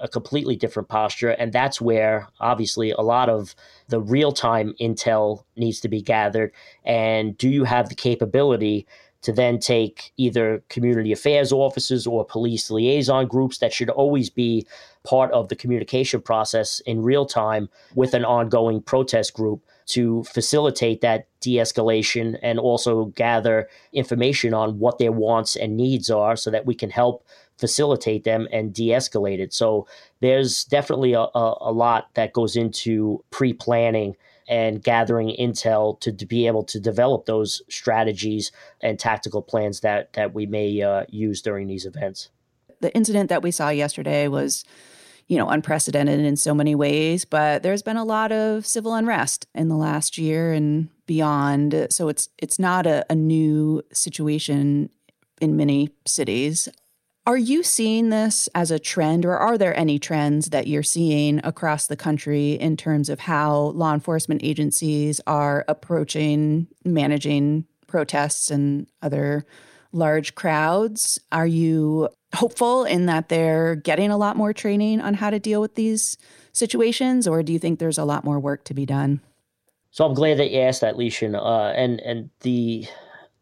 a, 0.00 0.08
completely 0.08 0.56
different 0.56 0.88
posture. 0.88 1.30
And 1.30 1.52
that's 1.52 1.80
where 1.80 2.28
obviously 2.40 2.90
a 2.90 3.00
lot 3.00 3.28
of 3.28 3.54
the 3.88 4.00
real 4.00 4.32
time 4.32 4.74
intel 4.80 5.44
needs 5.56 5.80
to 5.80 5.88
be 5.88 6.02
gathered. 6.02 6.52
And 6.84 7.36
do 7.36 7.48
you 7.48 7.64
have 7.64 7.88
the 7.88 7.94
capability 7.94 8.86
to 9.22 9.32
then 9.32 9.58
take 9.58 10.12
either 10.16 10.62
community 10.68 11.12
affairs 11.12 11.52
officers 11.52 12.06
or 12.06 12.24
police 12.24 12.70
liaison 12.70 13.26
groups 13.26 13.58
that 13.58 13.72
should 13.72 13.90
always 13.90 14.28
be 14.28 14.66
part 15.04 15.30
of 15.32 15.48
the 15.48 15.56
communication 15.56 16.20
process 16.20 16.80
in 16.80 17.02
real 17.02 17.24
time 17.24 17.68
with 17.94 18.14
an 18.14 18.24
ongoing 18.24 18.82
protest 18.82 19.32
group 19.34 19.64
to 19.86 20.22
facilitate 20.24 21.00
that 21.00 21.26
de 21.40 21.56
escalation 21.56 22.38
and 22.42 22.58
also 22.58 23.06
gather 23.06 23.68
information 23.92 24.54
on 24.54 24.78
what 24.78 24.98
their 24.98 25.12
wants 25.12 25.56
and 25.56 25.76
needs 25.76 26.10
are 26.10 26.36
so 26.36 26.50
that 26.50 26.66
we 26.66 26.74
can 26.74 26.90
help 26.90 27.24
facilitate 27.58 28.24
them 28.24 28.48
and 28.52 28.72
de-escalate 28.72 29.38
it. 29.38 29.52
So 29.52 29.86
there's 30.20 30.64
definitely 30.64 31.12
a, 31.12 31.20
a, 31.20 31.56
a 31.60 31.72
lot 31.72 32.08
that 32.14 32.32
goes 32.32 32.56
into 32.56 33.24
pre-planning 33.30 34.16
and 34.48 34.82
gathering 34.82 35.34
intel 35.38 35.98
to, 36.00 36.12
to, 36.12 36.26
be 36.26 36.46
able 36.46 36.64
to 36.64 36.80
develop 36.80 37.26
those 37.26 37.62
strategies 37.68 38.50
and 38.80 38.98
tactical 38.98 39.40
plans 39.40 39.80
that 39.80 40.12
that 40.14 40.34
we 40.34 40.46
may 40.46 40.82
uh, 40.82 41.04
use 41.08 41.40
during 41.40 41.68
these 41.68 41.86
events. 41.86 42.28
The 42.80 42.94
incident 42.94 43.28
that 43.28 43.42
we 43.42 43.52
saw 43.52 43.68
yesterday 43.68 44.26
was, 44.26 44.64
you 45.28 45.38
know, 45.38 45.48
unprecedented 45.48 46.20
in 46.20 46.36
so 46.36 46.54
many 46.54 46.74
ways, 46.74 47.24
but 47.24 47.62
there's 47.62 47.82
been 47.82 47.96
a 47.96 48.04
lot 48.04 48.32
of 48.32 48.66
civil 48.66 48.94
unrest 48.94 49.46
in 49.54 49.68
the 49.68 49.76
last 49.76 50.18
year 50.18 50.52
and 50.52 50.88
beyond. 51.06 51.86
So 51.90 52.08
it's 52.08 52.28
it's 52.38 52.58
not 52.58 52.86
a, 52.86 53.06
a 53.08 53.14
new 53.14 53.82
situation 53.92 54.90
in 55.40 55.56
many 55.56 55.90
cities. 56.06 56.68
Are 57.24 57.38
you 57.38 57.62
seeing 57.62 58.08
this 58.08 58.48
as 58.52 58.72
a 58.72 58.80
trend, 58.80 59.24
or 59.24 59.36
are 59.36 59.56
there 59.56 59.76
any 59.76 60.00
trends 60.00 60.48
that 60.50 60.66
you're 60.66 60.82
seeing 60.82 61.40
across 61.44 61.86
the 61.86 61.96
country 61.96 62.54
in 62.54 62.76
terms 62.76 63.08
of 63.08 63.20
how 63.20 63.56
law 63.76 63.94
enforcement 63.94 64.40
agencies 64.42 65.20
are 65.24 65.64
approaching 65.68 66.66
managing 66.84 67.64
protests 67.86 68.50
and 68.50 68.88
other 69.02 69.46
large 69.92 70.34
crowds? 70.34 71.20
Are 71.30 71.46
you 71.46 72.08
hopeful 72.34 72.84
in 72.84 73.06
that 73.06 73.28
they're 73.28 73.76
getting 73.76 74.10
a 74.10 74.16
lot 74.16 74.36
more 74.36 74.52
training 74.52 75.00
on 75.00 75.14
how 75.14 75.30
to 75.30 75.38
deal 75.38 75.60
with 75.60 75.76
these 75.76 76.16
situations, 76.50 77.28
or 77.28 77.44
do 77.44 77.52
you 77.52 77.58
think 77.60 77.78
there's 77.78 77.98
a 77.98 78.04
lot 78.04 78.24
more 78.24 78.40
work 78.40 78.64
to 78.64 78.74
be 78.74 78.84
done? 78.84 79.20
So 79.92 80.04
I'm 80.04 80.14
glad 80.14 80.38
that 80.38 80.50
you 80.50 80.58
asked 80.58 80.80
that, 80.80 80.96
Leischen. 80.96 81.36
Uh, 81.36 81.72
and 81.72 82.00
and 82.00 82.30
the 82.40 82.88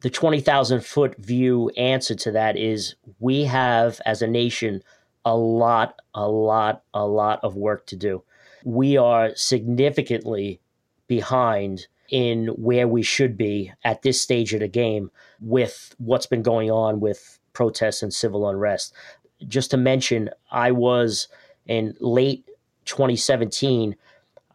the 0.02 0.10
twenty 0.10 0.40
thousand 0.40 0.84
foot 0.84 1.16
view 1.18 1.70
answer 1.70 2.14
to 2.14 2.32
that 2.32 2.56
is 2.56 2.94
we 3.18 3.44
have 3.44 4.00
as 4.06 4.22
a 4.22 4.26
nation 4.26 4.82
a 5.24 5.36
lot, 5.36 6.00
a 6.14 6.28
lot, 6.28 6.82
a 6.94 7.06
lot 7.06 7.40
of 7.42 7.56
work 7.56 7.86
to 7.86 7.96
do. 7.96 8.22
We 8.64 8.96
are 8.96 9.34
significantly 9.34 10.60
behind 11.06 11.86
in 12.08 12.48
where 12.48 12.88
we 12.88 13.02
should 13.02 13.36
be 13.36 13.72
at 13.84 14.02
this 14.02 14.20
stage 14.20 14.52
of 14.54 14.60
the 14.60 14.68
game 14.68 15.10
with 15.40 15.94
what's 15.98 16.26
been 16.26 16.42
going 16.42 16.70
on 16.70 17.00
with 17.00 17.38
protests 17.52 18.02
and 18.02 18.12
civil 18.12 18.48
unrest. 18.48 18.94
Just 19.46 19.70
to 19.70 19.76
mention, 19.76 20.30
I 20.50 20.72
was 20.72 21.28
in 21.66 21.94
late 22.00 22.44
2017. 22.84 23.96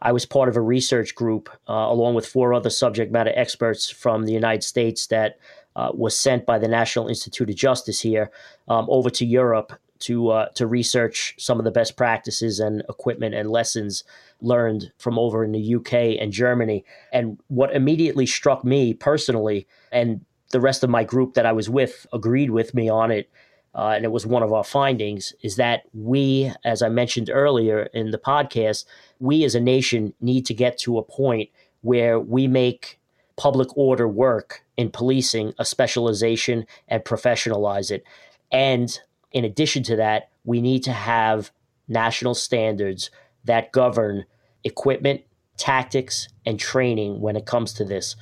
I 0.02 0.12
was 0.12 0.26
part 0.26 0.48
of 0.48 0.56
a 0.56 0.60
research 0.60 1.14
group 1.14 1.48
uh, 1.68 1.72
along 1.72 2.14
with 2.14 2.26
four 2.26 2.52
other 2.52 2.70
subject 2.70 3.12
matter 3.12 3.32
experts 3.34 3.88
from 3.88 4.24
the 4.24 4.32
United 4.32 4.62
States 4.62 5.06
that 5.08 5.38
uh, 5.74 5.90
was 5.92 6.18
sent 6.18 6.46
by 6.46 6.58
the 6.58 6.68
National 6.68 7.08
Institute 7.08 7.50
of 7.50 7.56
Justice 7.56 8.00
here 8.00 8.30
um, 8.68 8.86
over 8.88 9.10
to 9.10 9.26
Europe 9.26 9.72
to 9.98 10.28
uh, 10.30 10.48
to 10.50 10.66
research 10.66 11.34
some 11.38 11.58
of 11.58 11.64
the 11.64 11.70
best 11.70 11.96
practices 11.96 12.60
and 12.60 12.82
equipment 12.88 13.34
and 13.34 13.50
lessons 13.50 14.04
learned 14.40 14.92
from 14.98 15.18
over 15.18 15.44
in 15.44 15.52
the 15.52 15.74
UK 15.76 16.20
and 16.20 16.32
Germany. 16.32 16.84
And 17.12 17.38
what 17.48 17.74
immediately 17.74 18.26
struck 18.26 18.64
me 18.64 18.94
personally, 18.94 19.66
and 19.90 20.24
the 20.50 20.60
rest 20.60 20.84
of 20.84 20.90
my 20.90 21.04
group 21.04 21.34
that 21.34 21.46
I 21.46 21.52
was 21.52 21.70
with 21.70 22.06
agreed 22.12 22.50
with 22.50 22.74
me 22.74 22.88
on 22.88 23.10
it, 23.10 23.30
uh, 23.76 23.90
and 23.94 24.04
it 24.04 24.10
was 24.10 24.26
one 24.26 24.42
of 24.42 24.52
our 24.52 24.64
findings, 24.64 25.34
is 25.42 25.56
that 25.56 25.82
we, 25.92 26.50
as 26.64 26.80
I 26.80 26.88
mentioned 26.88 27.30
earlier 27.30 27.82
in 27.92 28.10
the 28.10 28.18
podcast, 28.18 28.86
we 29.20 29.44
as 29.44 29.54
a 29.54 29.60
nation 29.60 30.14
need 30.20 30.46
to 30.46 30.54
get 30.54 30.78
to 30.78 30.96
a 30.96 31.02
point 31.02 31.50
where 31.82 32.18
we 32.18 32.48
make 32.48 32.98
public 33.36 33.68
order 33.76 34.08
work 34.08 34.64
in 34.78 34.90
policing 34.90 35.52
a 35.58 35.64
specialization 35.64 36.66
and 36.88 37.04
professionalize 37.04 37.90
it. 37.90 38.02
And 38.50 38.98
in 39.30 39.44
addition 39.44 39.82
to 39.84 39.96
that, 39.96 40.30
we 40.44 40.62
need 40.62 40.82
to 40.84 40.92
have 40.92 41.50
national 41.86 42.34
standards 42.34 43.10
that 43.44 43.72
govern 43.72 44.24
equipment, 44.64 45.20
tactics, 45.58 46.28
and 46.46 46.58
training 46.58 47.20
when 47.20 47.36
it 47.36 47.44
comes 47.44 47.74
to 47.74 47.84
this. 47.84 48.16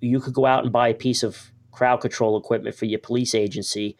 You 0.00 0.20
could 0.20 0.34
go 0.34 0.44
out 0.44 0.64
and 0.64 0.72
buy 0.72 0.88
a 0.88 0.94
piece 0.94 1.22
of 1.22 1.50
crowd 1.72 2.02
control 2.02 2.36
equipment 2.36 2.76
for 2.76 2.84
your 2.84 2.98
police 2.98 3.34
agency. 3.34 3.96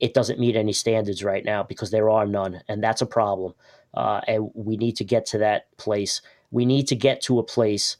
It 0.00 0.14
doesn't 0.14 0.40
meet 0.40 0.56
any 0.56 0.72
standards 0.72 1.22
right 1.22 1.44
now 1.44 1.62
because 1.62 1.90
there 1.90 2.10
are 2.10 2.26
none, 2.26 2.62
and 2.68 2.82
that's 2.82 3.02
a 3.02 3.06
problem. 3.06 3.54
Uh, 3.94 4.20
and 4.26 4.50
we 4.54 4.76
need 4.76 4.96
to 4.96 5.04
get 5.04 5.24
to 5.26 5.38
that 5.38 5.74
place. 5.76 6.20
We 6.50 6.66
need 6.66 6.88
to 6.88 6.96
get 6.96 7.20
to 7.22 7.38
a 7.38 7.44
place 7.44 7.96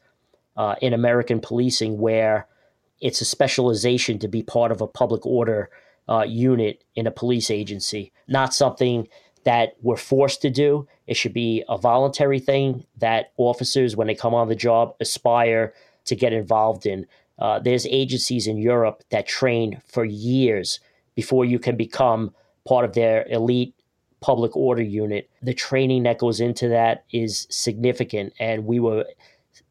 uh, 0.57 0.74
in 0.80 0.92
American 0.92 1.40
policing 1.40 1.98
where 1.98 2.46
it's 3.00 3.20
a 3.20 3.24
specialization 3.24 4.18
to 4.18 4.28
be 4.28 4.42
part 4.42 4.72
of 4.72 4.80
a 4.80 4.87
public 4.87 5.24
order 5.26 5.70
uh, 6.09 6.24
unit 6.26 6.85
in 6.94 7.07
a 7.07 7.11
police 7.11 7.50
agency, 7.50 8.12
not 8.28 8.54
something 8.54 9.09
that 9.44 9.76
we're 9.83 9.96
forced 9.96 10.42
to 10.42 10.50
do. 10.50 10.88
It 11.07 11.14
should 11.14 11.35
be 11.35 11.64
a 11.68 11.78
voluntary 11.78 12.40
thing 12.40 12.87
that 12.98 13.33
officers, 13.37 13.96
when 13.96 14.07
they 14.07 14.14
come 14.14 14.35
on 14.35 14.48
the 14.48 14.54
job, 14.54 14.94
aspire 15.00 15.74
to 16.07 16.16
get 16.16 16.33
involved 16.33 16.87
in. 16.87 17.07
Uh, 17.38 17.59
there's 17.59 17.87
agencies 17.87 18.46
in 18.46 18.59
Europe 18.59 19.02
that 19.11 19.26
train 19.26 19.80
for 19.87 20.04
years 20.04 20.80
before 21.14 21.44
you 21.44 21.59
can 21.59 21.77
become 21.77 22.35
part 22.66 22.85
of 22.85 22.94
their 22.94 23.27
elite 23.29 23.74
public 24.20 24.57
order 24.57 24.83
unit. 24.83 25.29
The 25.42 25.55
training 25.55 26.05
that 26.05 26.18
goes 26.18 26.40
into 26.40 26.68
that 26.68 27.05
is 27.12 27.46
significant, 27.50 28.33
and 28.40 28.64
we 28.64 28.81
were 28.81 29.05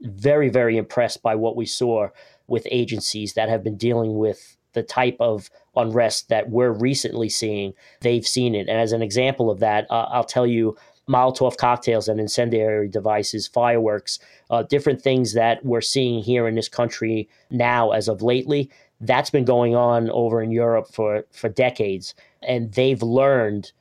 very, 0.01 0.49
very 0.49 0.77
impressed 0.77 1.23
by 1.23 1.35
what 1.35 1.55
we 1.55 1.65
saw 1.65 2.09
with 2.47 2.67
agencies 2.69 3.33
that 3.33 3.49
have 3.49 3.63
been 3.63 3.77
dealing 3.77 4.17
with 4.17 4.57
the 4.73 4.83
type 4.83 5.15
of 5.19 5.49
unrest 5.75 6.29
that 6.29 6.49
we're 6.49 6.71
recently 6.71 7.29
seeing, 7.29 7.73
they've 8.01 8.27
seen 8.27 8.55
it. 8.55 8.67
And 8.67 8.79
as 8.79 8.91
an 8.91 9.01
example 9.01 9.49
of 9.49 9.59
that, 9.59 9.85
uh, 9.89 10.07
I'll 10.11 10.23
tell 10.23 10.45
you 10.45 10.75
Molotov 11.07 11.57
cocktails 11.57 12.07
and 12.07 12.19
incendiary 12.19 12.87
devices, 12.87 13.47
fireworks, 13.47 14.19
uh, 14.49 14.63
different 14.63 15.01
things 15.01 15.33
that 15.33 15.63
we're 15.65 15.81
seeing 15.81 16.23
here 16.23 16.47
in 16.47 16.55
this 16.55 16.69
country 16.69 17.29
now 17.49 17.91
as 17.91 18.07
of 18.07 18.21
lately. 18.21 18.69
That's 19.01 19.29
been 19.29 19.45
going 19.45 19.75
on 19.75 20.09
over 20.09 20.41
in 20.41 20.51
Europe 20.51 20.87
for, 20.93 21.25
for 21.31 21.49
decades. 21.49 22.15
And 22.41 22.73
they've 22.73 23.01
learned 23.01 23.71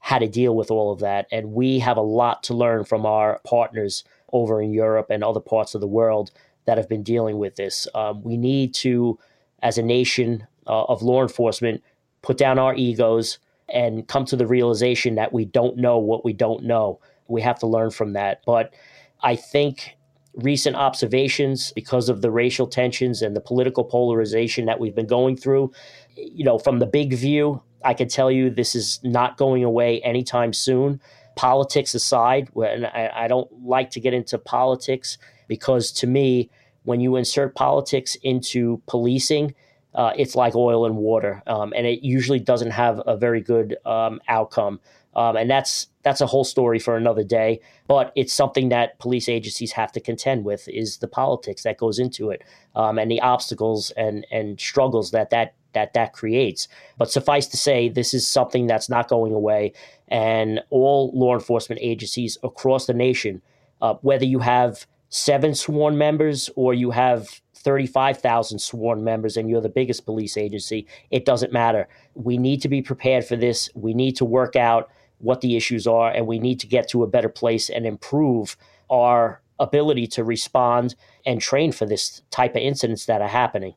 how 0.00 0.18
to 0.18 0.28
deal 0.28 0.54
with 0.54 0.70
all 0.70 0.92
of 0.92 1.00
that. 1.00 1.26
And 1.32 1.52
we 1.52 1.78
have 1.80 1.96
a 1.96 2.02
lot 2.02 2.42
to 2.44 2.54
learn 2.54 2.84
from 2.84 3.04
our 3.04 3.40
partners 3.44 4.04
over 4.32 4.60
in 4.62 4.72
Europe 4.72 5.08
and 5.10 5.24
other 5.24 5.40
parts 5.40 5.74
of 5.74 5.80
the 5.80 5.86
world 5.86 6.30
that 6.66 6.78
have 6.78 6.88
been 6.88 7.02
dealing 7.02 7.38
with 7.38 7.56
this. 7.56 7.88
Um, 7.94 8.22
we 8.22 8.36
need 8.36 8.74
to 8.74 9.18
as 9.62 9.78
a 9.78 9.82
nation 9.82 10.46
uh, 10.66 10.84
of 10.84 11.02
law 11.02 11.22
enforcement 11.22 11.82
put 12.22 12.36
down 12.36 12.58
our 12.58 12.74
egos 12.74 13.38
and 13.68 14.06
come 14.06 14.24
to 14.26 14.36
the 14.36 14.46
realization 14.46 15.16
that 15.16 15.32
we 15.32 15.44
don't 15.44 15.76
know 15.76 15.98
what 15.98 16.24
we 16.24 16.32
don't 16.32 16.64
know. 16.64 17.00
We 17.28 17.42
have 17.42 17.58
to 17.60 17.66
learn 17.66 17.90
from 17.90 18.12
that. 18.12 18.42
But 18.46 18.74
I 19.22 19.34
think 19.36 19.96
recent 20.36 20.76
observations, 20.76 21.72
because 21.72 22.08
of 22.08 22.20
the 22.22 22.30
racial 22.30 22.66
tensions 22.66 23.22
and 23.22 23.34
the 23.34 23.40
political 23.40 23.84
polarization 23.84 24.66
that 24.66 24.78
we've 24.78 24.94
been 24.94 25.06
going 25.06 25.36
through, 25.36 25.72
you 26.14 26.44
know, 26.44 26.58
from 26.58 26.78
the 26.78 26.86
big 26.86 27.14
view, 27.14 27.62
I 27.84 27.94
can 27.94 28.08
tell 28.08 28.30
you 28.30 28.50
this 28.50 28.74
is 28.74 29.00
not 29.02 29.36
going 29.36 29.64
away 29.64 30.00
anytime 30.02 30.52
soon. 30.52 31.00
Politics 31.36 31.94
aside, 31.94 32.48
and 32.56 32.86
I 32.86 33.28
don't 33.28 33.50
like 33.64 33.90
to 33.90 34.00
get 34.00 34.14
into 34.14 34.38
politics 34.38 35.18
because 35.48 35.92
to 35.92 36.06
me, 36.06 36.50
when 36.84 37.00
you 37.00 37.16
insert 37.16 37.54
politics 37.54 38.16
into 38.22 38.80
policing, 38.86 39.54
uh, 39.94 40.12
it's 40.16 40.34
like 40.34 40.54
oil 40.54 40.86
and 40.86 40.96
water, 40.96 41.42
um, 41.46 41.72
and 41.76 41.86
it 41.86 42.02
usually 42.02 42.38
doesn't 42.38 42.70
have 42.70 43.02
a 43.06 43.16
very 43.16 43.40
good 43.40 43.76
um, 43.84 44.20
outcome. 44.28 44.80
Um, 45.14 45.36
and 45.36 45.50
that's 45.50 45.88
that's 46.06 46.20
a 46.20 46.26
whole 46.26 46.44
story 46.44 46.78
for 46.78 46.96
another 46.96 47.24
day. 47.24 47.60
But 47.88 48.12
it's 48.14 48.32
something 48.32 48.68
that 48.68 48.96
police 49.00 49.28
agencies 49.28 49.72
have 49.72 49.90
to 49.90 50.00
contend 50.00 50.44
with 50.44 50.68
is 50.68 50.98
the 50.98 51.08
politics 51.08 51.64
that 51.64 51.78
goes 51.78 51.98
into 51.98 52.30
it, 52.30 52.44
um, 52.76 52.96
and 52.96 53.10
the 53.10 53.20
obstacles 53.20 53.90
and 53.96 54.24
and 54.30 54.60
struggles 54.60 55.10
that 55.10 55.30
that 55.30 55.54
that 55.72 55.94
that 55.94 56.12
creates. 56.12 56.68
But 56.96 57.10
suffice 57.10 57.48
to 57.48 57.56
say, 57.56 57.88
this 57.88 58.14
is 58.14 58.28
something 58.28 58.68
that's 58.68 58.88
not 58.88 59.08
going 59.08 59.34
away, 59.34 59.72
and 60.06 60.60
all 60.70 61.10
law 61.12 61.34
enforcement 61.34 61.80
agencies 61.82 62.38
across 62.44 62.86
the 62.86 62.94
nation, 62.94 63.42
uh, 63.82 63.94
whether 64.02 64.24
you 64.24 64.38
have 64.38 64.86
seven 65.08 65.56
sworn 65.56 65.98
members 65.98 66.48
or 66.54 66.72
you 66.72 66.92
have 66.92 67.40
35,000 67.54 68.60
sworn 68.60 69.02
members 69.02 69.36
and 69.36 69.50
you're 69.50 69.60
the 69.60 69.68
biggest 69.68 70.04
police 70.04 70.36
agency, 70.36 70.86
it 71.10 71.24
doesn't 71.24 71.52
matter. 71.52 71.88
We 72.14 72.38
need 72.38 72.62
to 72.62 72.68
be 72.68 72.80
prepared 72.80 73.24
for 73.24 73.34
this. 73.34 73.70
We 73.74 73.92
need 73.92 74.14
to 74.16 74.24
work 74.24 74.54
out 74.54 74.88
what 75.18 75.40
the 75.40 75.56
issues 75.56 75.86
are 75.86 76.10
and 76.10 76.26
we 76.26 76.38
need 76.38 76.60
to 76.60 76.66
get 76.66 76.88
to 76.88 77.02
a 77.02 77.06
better 77.06 77.28
place 77.28 77.70
and 77.70 77.86
improve 77.86 78.56
our 78.90 79.40
ability 79.58 80.06
to 80.06 80.24
respond 80.24 80.94
and 81.24 81.40
train 81.40 81.72
for 81.72 81.86
this 81.86 82.22
type 82.30 82.52
of 82.52 82.62
incidents 82.62 83.06
that 83.06 83.22
are 83.22 83.28
happening. 83.28 83.74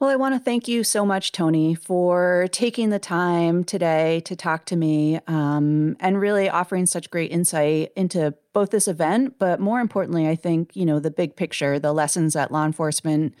Well, 0.00 0.08
I 0.08 0.16
want 0.16 0.34
to 0.34 0.40
thank 0.40 0.66
you 0.66 0.82
so 0.82 1.04
much, 1.04 1.30
Tony, 1.30 1.74
for 1.74 2.46
taking 2.52 2.88
the 2.88 2.98
time 2.98 3.64
today 3.64 4.20
to 4.20 4.34
talk 4.34 4.64
to 4.66 4.76
me 4.76 5.20
um, 5.26 5.94
and 6.00 6.18
really 6.18 6.48
offering 6.48 6.86
such 6.86 7.10
great 7.10 7.30
insight 7.30 7.92
into 7.96 8.32
both 8.54 8.70
this 8.70 8.88
event, 8.88 9.34
but 9.38 9.60
more 9.60 9.78
importantly, 9.78 10.26
I 10.26 10.36
think, 10.36 10.74
you 10.74 10.86
know, 10.86 11.00
the 11.00 11.10
big 11.10 11.36
picture, 11.36 11.78
the 11.78 11.92
lessons 11.92 12.32
that 12.32 12.50
law 12.50 12.64
enforcement 12.64 13.34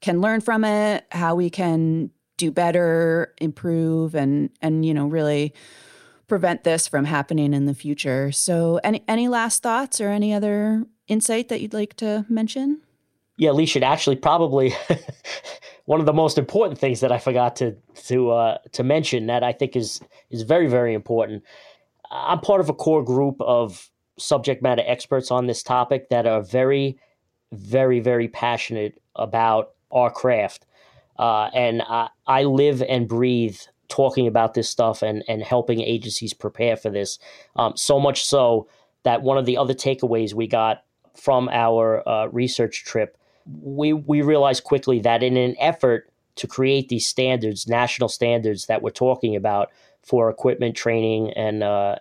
can 0.00 0.22
learn 0.22 0.40
from 0.40 0.64
it, 0.64 1.04
how 1.12 1.34
we 1.34 1.50
can 1.50 2.10
do 2.38 2.50
better, 2.50 3.34
improve, 3.38 4.14
and, 4.14 4.48
and, 4.62 4.86
you 4.86 4.94
know, 4.94 5.08
really 5.08 5.52
prevent 6.28 6.62
this 6.62 6.86
from 6.86 7.06
happening 7.06 7.52
in 7.54 7.66
the 7.66 7.74
future. 7.74 8.30
So, 8.30 8.80
any, 8.84 9.02
any 9.08 9.28
last 9.28 9.62
thoughts 9.62 10.00
or 10.00 10.08
any 10.08 10.32
other 10.32 10.84
insight 11.08 11.48
that 11.48 11.60
you'd 11.60 11.74
like 11.74 11.94
to 11.96 12.24
mention? 12.28 12.82
Yeah, 13.38 13.52
Alicia, 13.52 13.84
actually, 13.84 14.16
probably 14.16 14.74
one 15.86 16.00
of 16.00 16.06
the 16.06 16.12
most 16.12 16.38
important 16.38 16.78
things 16.78 17.00
that 17.00 17.12
I 17.12 17.18
forgot 17.18 17.56
to 17.56 17.76
to 18.06 18.30
uh, 18.30 18.58
to 18.72 18.82
mention 18.82 19.26
that 19.26 19.42
I 19.42 19.52
think 19.52 19.76
is 19.76 20.00
is 20.30 20.42
very 20.42 20.66
very 20.66 20.92
important. 20.92 21.44
I'm 22.10 22.40
part 22.40 22.60
of 22.60 22.68
a 22.68 22.74
core 22.74 23.04
group 23.04 23.40
of 23.40 23.90
subject 24.18 24.60
matter 24.60 24.82
experts 24.86 25.30
on 25.30 25.46
this 25.46 25.62
topic 25.62 26.08
that 26.08 26.26
are 26.26 26.42
very, 26.42 26.98
very, 27.52 28.00
very 28.00 28.26
passionate 28.26 29.00
about 29.14 29.70
our 29.92 30.10
craft, 30.10 30.66
uh, 31.18 31.48
and 31.54 31.82
I, 31.82 32.08
I 32.26 32.42
live 32.42 32.82
and 32.82 33.08
breathe 33.08 33.60
talking 33.88 34.26
about 34.26 34.54
this 34.54 34.68
stuff 34.68 35.02
and, 35.02 35.24
and 35.28 35.42
helping 35.42 35.80
agencies 35.80 36.32
prepare 36.34 36.76
for 36.76 36.90
this. 36.90 37.18
Um, 37.56 37.76
so 37.76 37.98
much 37.98 38.24
so 38.24 38.68
that 39.02 39.22
one 39.22 39.38
of 39.38 39.46
the 39.46 39.56
other 39.56 39.74
takeaways 39.74 40.34
we 40.34 40.46
got 40.46 40.84
from 41.14 41.48
our 41.50 42.06
uh, 42.08 42.26
research 42.26 42.84
trip, 42.84 43.16
we, 43.62 43.92
we 43.92 44.22
realized 44.22 44.64
quickly 44.64 45.00
that 45.00 45.22
in 45.22 45.36
an 45.36 45.56
effort 45.58 46.10
to 46.36 46.46
create 46.46 46.88
these 46.88 47.06
standards, 47.06 47.66
national 47.66 48.08
standards 48.08 48.66
that 48.66 48.82
we're 48.82 48.90
talking 48.90 49.34
about 49.34 49.70
for 50.02 50.30
equipment 50.30 50.76
training 50.76 51.32
and 51.32 51.62
uh, 51.62 51.96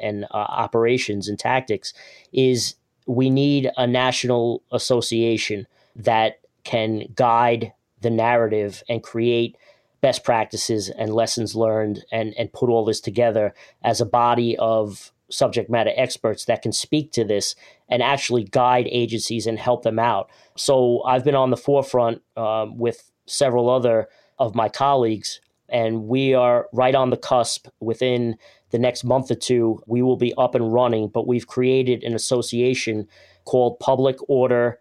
and 0.00 0.24
uh, 0.30 0.36
operations 0.36 1.28
and 1.28 1.38
tactics, 1.38 1.92
is 2.32 2.76
we 3.06 3.28
need 3.28 3.70
a 3.76 3.86
national 3.86 4.62
association 4.70 5.66
that 5.96 6.40
can 6.62 7.04
guide 7.14 7.72
the 8.00 8.10
narrative 8.10 8.82
and 8.88 9.02
create 9.02 9.56
best 10.00 10.24
practices 10.24 10.88
and 10.88 11.14
lessons 11.14 11.54
learned 11.54 12.04
and, 12.10 12.34
and 12.38 12.52
put 12.52 12.70
all 12.70 12.84
this 12.84 13.00
together 13.00 13.54
as 13.82 14.00
a 14.00 14.06
body 14.06 14.56
of 14.58 15.12
subject 15.28 15.70
matter 15.70 15.92
experts 15.96 16.44
that 16.46 16.62
can 16.62 16.72
speak 16.72 17.12
to 17.12 17.24
this 17.24 17.54
and 17.88 18.02
actually 18.02 18.44
guide 18.44 18.88
agencies 18.90 19.46
and 19.46 19.58
help 19.58 19.82
them 19.82 19.98
out. 19.98 20.28
So 20.56 21.02
I've 21.04 21.24
been 21.24 21.34
on 21.36 21.50
the 21.50 21.56
forefront 21.56 22.22
um, 22.36 22.78
with 22.78 23.10
several 23.26 23.70
other 23.70 24.08
of 24.38 24.54
my 24.54 24.68
colleagues, 24.68 25.40
and 25.68 26.08
we 26.08 26.34
are 26.34 26.66
right 26.72 26.94
on 26.94 27.10
the 27.10 27.16
cusp 27.16 27.68
within 27.78 28.36
the 28.70 28.78
next 28.78 29.04
month 29.04 29.30
or 29.30 29.36
two. 29.36 29.80
We 29.86 30.02
will 30.02 30.16
be 30.16 30.34
up 30.36 30.54
and 30.54 30.72
running, 30.72 31.08
but 31.08 31.28
we've 31.28 31.46
created 31.46 32.02
an 32.02 32.14
association 32.14 33.06
called 33.44 33.78
Public 33.78 34.16
Order 34.28 34.80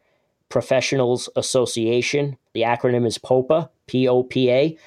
Professionals 0.50 1.30
Association. 1.36 2.38
The 2.54 2.62
acronym 2.62 3.06
is 3.06 3.20
POPA, 3.20 3.70
P 3.86 4.08
O 4.08 4.24
P 4.24 4.50
A. 4.50 4.78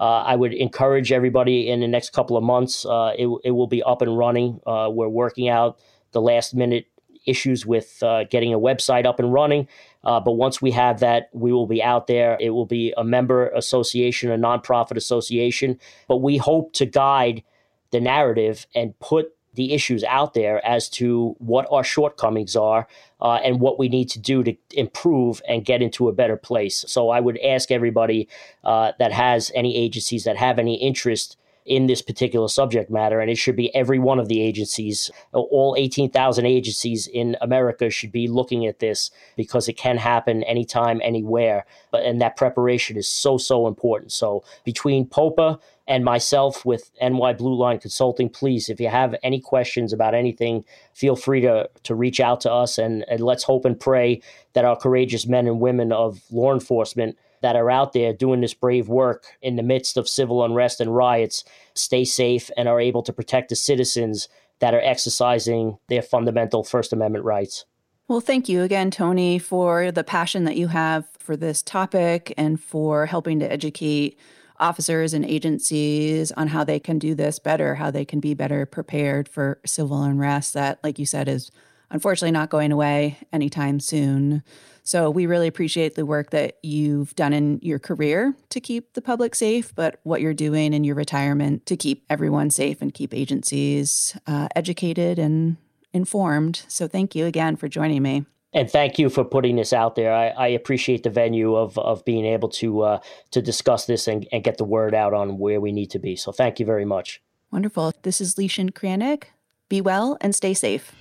Uh, 0.00 0.22
I 0.22 0.36
would 0.36 0.54
encourage 0.54 1.12
everybody 1.12 1.68
in 1.68 1.80
the 1.80 1.88
next 1.88 2.12
couple 2.12 2.36
of 2.36 2.44
months. 2.44 2.84
Uh, 2.84 3.12
it, 3.18 3.28
it 3.44 3.50
will 3.52 3.66
be 3.66 3.82
up 3.82 4.02
and 4.02 4.16
running. 4.16 4.60
Uh, 4.66 4.88
we're 4.90 5.08
working 5.08 5.48
out 5.48 5.78
the 6.12 6.20
last 6.20 6.54
minute 6.54 6.86
issues 7.26 7.66
with 7.66 8.02
uh, 8.02 8.24
getting 8.24 8.54
a 8.54 8.58
website 8.58 9.06
up 9.06 9.18
and 9.18 9.32
running. 9.32 9.68
Uh, 10.04 10.20
but 10.20 10.32
once 10.32 10.62
we 10.62 10.70
have 10.70 11.00
that, 11.00 11.28
we 11.32 11.52
will 11.52 11.66
be 11.66 11.82
out 11.82 12.06
there. 12.06 12.36
It 12.40 12.50
will 12.50 12.66
be 12.66 12.94
a 12.96 13.04
member 13.04 13.48
association, 13.50 14.30
a 14.30 14.36
nonprofit 14.36 14.96
association. 14.96 15.78
But 16.06 16.18
we 16.18 16.38
hope 16.38 16.72
to 16.74 16.86
guide 16.86 17.42
the 17.90 18.00
narrative 18.00 18.66
and 18.74 18.98
put 19.00 19.34
the 19.58 19.74
issues 19.74 20.04
out 20.04 20.34
there 20.34 20.64
as 20.64 20.88
to 20.88 21.34
what 21.38 21.66
our 21.70 21.82
shortcomings 21.82 22.54
are 22.54 22.86
uh, 23.20 23.40
and 23.44 23.58
what 23.58 23.76
we 23.76 23.88
need 23.88 24.08
to 24.08 24.20
do 24.20 24.44
to 24.44 24.56
improve 24.70 25.42
and 25.48 25.64
get 25.64 25.82
into 25.82 26.08
a 26.08 26.12
better 26.12 26.36
place. 26.36 26.84
So 26.86 27.10
I 27.10 27.18
would 27.18 27.38
ask 27.40 27.72
everybody 27.72 28.28
uh, 28.62 28.92
that 29.00 29.10
has 29.10 29.50
any 29.56 29.76
agencies 29.76 30.22
that 30.24 30.36
have 30.36 30.60
any 30.60 30.76
interest 30.76 31.36
in 31.66 31.86
this 31.86 32.00
particular 32.00 32.48
subject 32.48 32.88
matter, 32.88 33.20
and 33.20 33.30
it 33.30 33.36
should 33.36 33.56
be 33.56 33.74
every 33.74 33.98
one 33.98 34.18
of 34.18 34.28
the 34.28 34.40
agencies, 34.40 35.10
all 35.32 35.74
18,000 35.76 36.46
agencies 36.46 37.06
in 37.06 37.36
America 37.42 37.90
should 37.90 38.12
be 38.12 38.26
looking 38.26 38.64
at 38.64 38.78
this 38.78 39.10
because 39.36 39.68
it 39.68 39.74
can 39.74 39.98
happen 39.98 40.42
anytime, 40.44 41.00
anywhere. 41.04 41.66
But 41.90 42.04
and 42.04 42.22
that 42.22 42.36
preparation 42.36 42.96
is 42.96 43.06
so 43.06 43.36
so 43.36 43.66
important. 43.66 44.12
So 44.12 44.44
between 44.64 45.04
POPA 45.06 45.58
and 45.88 46.04
myself 46.04 46.64
with 46.66 46.90
NY 47.00 47.32
Blue 47.32 47.54
Line 47.54 47.80
Consulting, 47.80 48.28
please, 48.28 48.68
if 48.68 48.78
you 48.78 48.88
have 48.88 49.16
any 49.22 49.40
questions 49.40 49.92
about 49.92 50.14
anything, 50.14 50.64
feel 50.92 51.16
free 51.16 51.40
to 51.40 51.68
to 51.84 51.94
reach 51.94 52.20
out 52.20 52.42
to 52.42 52.52
us 52.52 52.78
and, 52.78 53.04
and 53.08 53.20
let's 53.20 53.42
hope 53.42 53.64
and 53.64 53.80
pray 53.80 54.20
that 54.52 54.66
our 54.66 54.76
courageous 54.76 55.26
men 55.26 55.46
and 55.46 55.60
women 55.60 55.90
of 55.90 56.20
law 56.30 56.52
enforcement 56.52 57.16
that 57.40 57.56
are 57.56 57.70
out 57.70 57.92
there 57.92 58.12
doing 58.12 58.40
this 58.40 58.54
brave 58.54 58.88
work 58.88 59.24
in 59.42 59.56
the 59.56 59.62
midst 59.62 59.96
of 59.96 60.08
civil 60.08 60.44
unrest 60.44 60.80
and 60.80 60.94
riots 60.94 61.44
stay 61.74 62.04
safe 62.04 62.50
and 62.56 62.68
are 62.68 62.80
able 62.80 63.02
to 63.02 63.12
protect 63.12 63.48
the 63.48 63.56
citizens 63.56 64.28
that 64.58 64.74
are 64.74 64.80
exercising 64.80 65.78
their 65.88 66.02
fundamental 66.02 66.64
First 66.64 66.92
Amendment 66.92 67.24
rights. 67.24 67.64
Well, 68.08 68.20
thank 68.20 68.48
you 68.48 68.62
again, 68.62 68.90
Tony, 68.90 69.38
for 69.38 69.92
the 69.92 70.02
passion 70.02 70.44
that 70.44 70.56
you 70.56 70.68
have 70.68 71.06
for 71.18 71.36
this 71.36 71.62
topic 71.62 72.32
and 72.36 72.60
for 72.60 73.06
helping 73.06 73.38
to 73.40 73.50
educate 73.50 74.18
officers 74.60 75.14
and 75.14 75.24
agencies 75.24 76.32
on 76.32 76.48
how 76.48 76.64
they 76.64 76.78
can 76.80 76.98
do 76.98 77.14
this 77.14 77.38
better, 77.38 77.74
how 77.76 77.90
they 77.90 78.04
can 78.04 78.20
be 78.20 78.34
better 78.34 78.66
prepared 78.66 79.28
for 79.28 79.60
civil 79.64 80.02
unrest 80.02 80.54
that, 80.54 80.78
like 80.82 80.98
you 80.98 81.06
said, 81.06 81.28
is 81.28 81.50
unfortunately 81.90 82.32
not 82.32 82.50
going 82.50 82.72
away 82.72 83.18
anytime 83.32 83.80
soon. 83.80 84.42
So 84.82 85.10
we 85.10 85.26
really 85.26 85.48
appreciate 85.48 85.96
the 85.96 86.06
work 86.06 86.30
that 86.30 86.56
you've 86.62 87.14
done 87.14 87.32
in 87.32 87.58
your 87.62 87.78
career 87.78 88.34
to 88.48 88.60
keep 88.60 88.94
the 88.94 89.02
public 89.02 89.34
safe, 89.34 89.74
but 89.74 90.00
what 90.02 90.22
you're 90.22 90.32
doing 90.32 90.72
in 90.72 90.82
your 90.82 90.94
retirement 90.94 91.66
to 91.66 91.76
keep 91.76 92.04
everyone 92.08 92.50
safe 92.50 92.80
and 92.80 92.94
keep 92.94 93.12
agencies 93.12 94.16
uh, 94.26 94.48
educated 94.56 95.18
and 95.18 95.58
informed. 95.92 96.62
So 96.68 96.88
thank 96.88 97.14
you 97.14 97.26
again 97.26 97.56
for 97.56 97.68
joining 97.68 98.02
me. 98.02 98.24
And 98.54 98.70
thank 98.70 98.98
you 98.98 99.10
for 99.10 99.24
putting 99.24 99.56
this 99.56 99.72
out 99.72 99.94
there. 99.94 100.12
I, 100.12 100.28
I 100.28 100.46
appreciate 100.48 101.02
the 101.02 101.10
venue 101.10 101.54
of, 101.54 101.78
of 101.78 102.04
being 102.04 102.24
able 102.24 102.48
to 102.50 102.82
uh, 102.82 103.00
to 103.32 103.42
discuss 103.42 103.86
this 103.86 104.08
and, 104.08 104.26
and 104.32 104.42
get 104.42 104.56
the 104.56 104.64
word 104.64 104.94
out 104.94 105.12
on 105.12 105.38
where 105.38 105.60
we 105.60 105.72
need 105.72 105.90
to 105.90 105.98
be. 105.98 106.16
So 106.16 106.32
thank 106.32 106.58
you 106.58 106.66
very 106.66 106.86
much. 106.86 107.20
Wonderful. 107.50 107.92
This 108.02 108.20
is 108.20 108.36
Leischen 108.36 108.70
Kranick. 108.70 109.24
Be 109.68 109.80
well 109.80 110.16
and 110.20 110.34
stay 110.34 110.54
safe. 110.54 110.92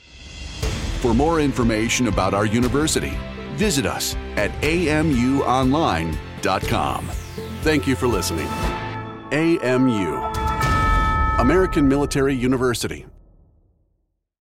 For 1.02 1.14
more 1.14 1.40
information 1.40 2.08
about 2.08 2.34
our 2.34 2.46
university, 2.46 3.14
visit 3.56 3.86
us 3.86 4.16
at 4.36 4.52
amuonline.com. 4.62 7.08
Thank 7.62 7.88
you 7.88 7.96
for 7.96 8.08
listening. 8.08 8.48
AMU, 9.32 10.16
American 11.40 11.88
Military 11.88 12.34
University. 12.34 13.06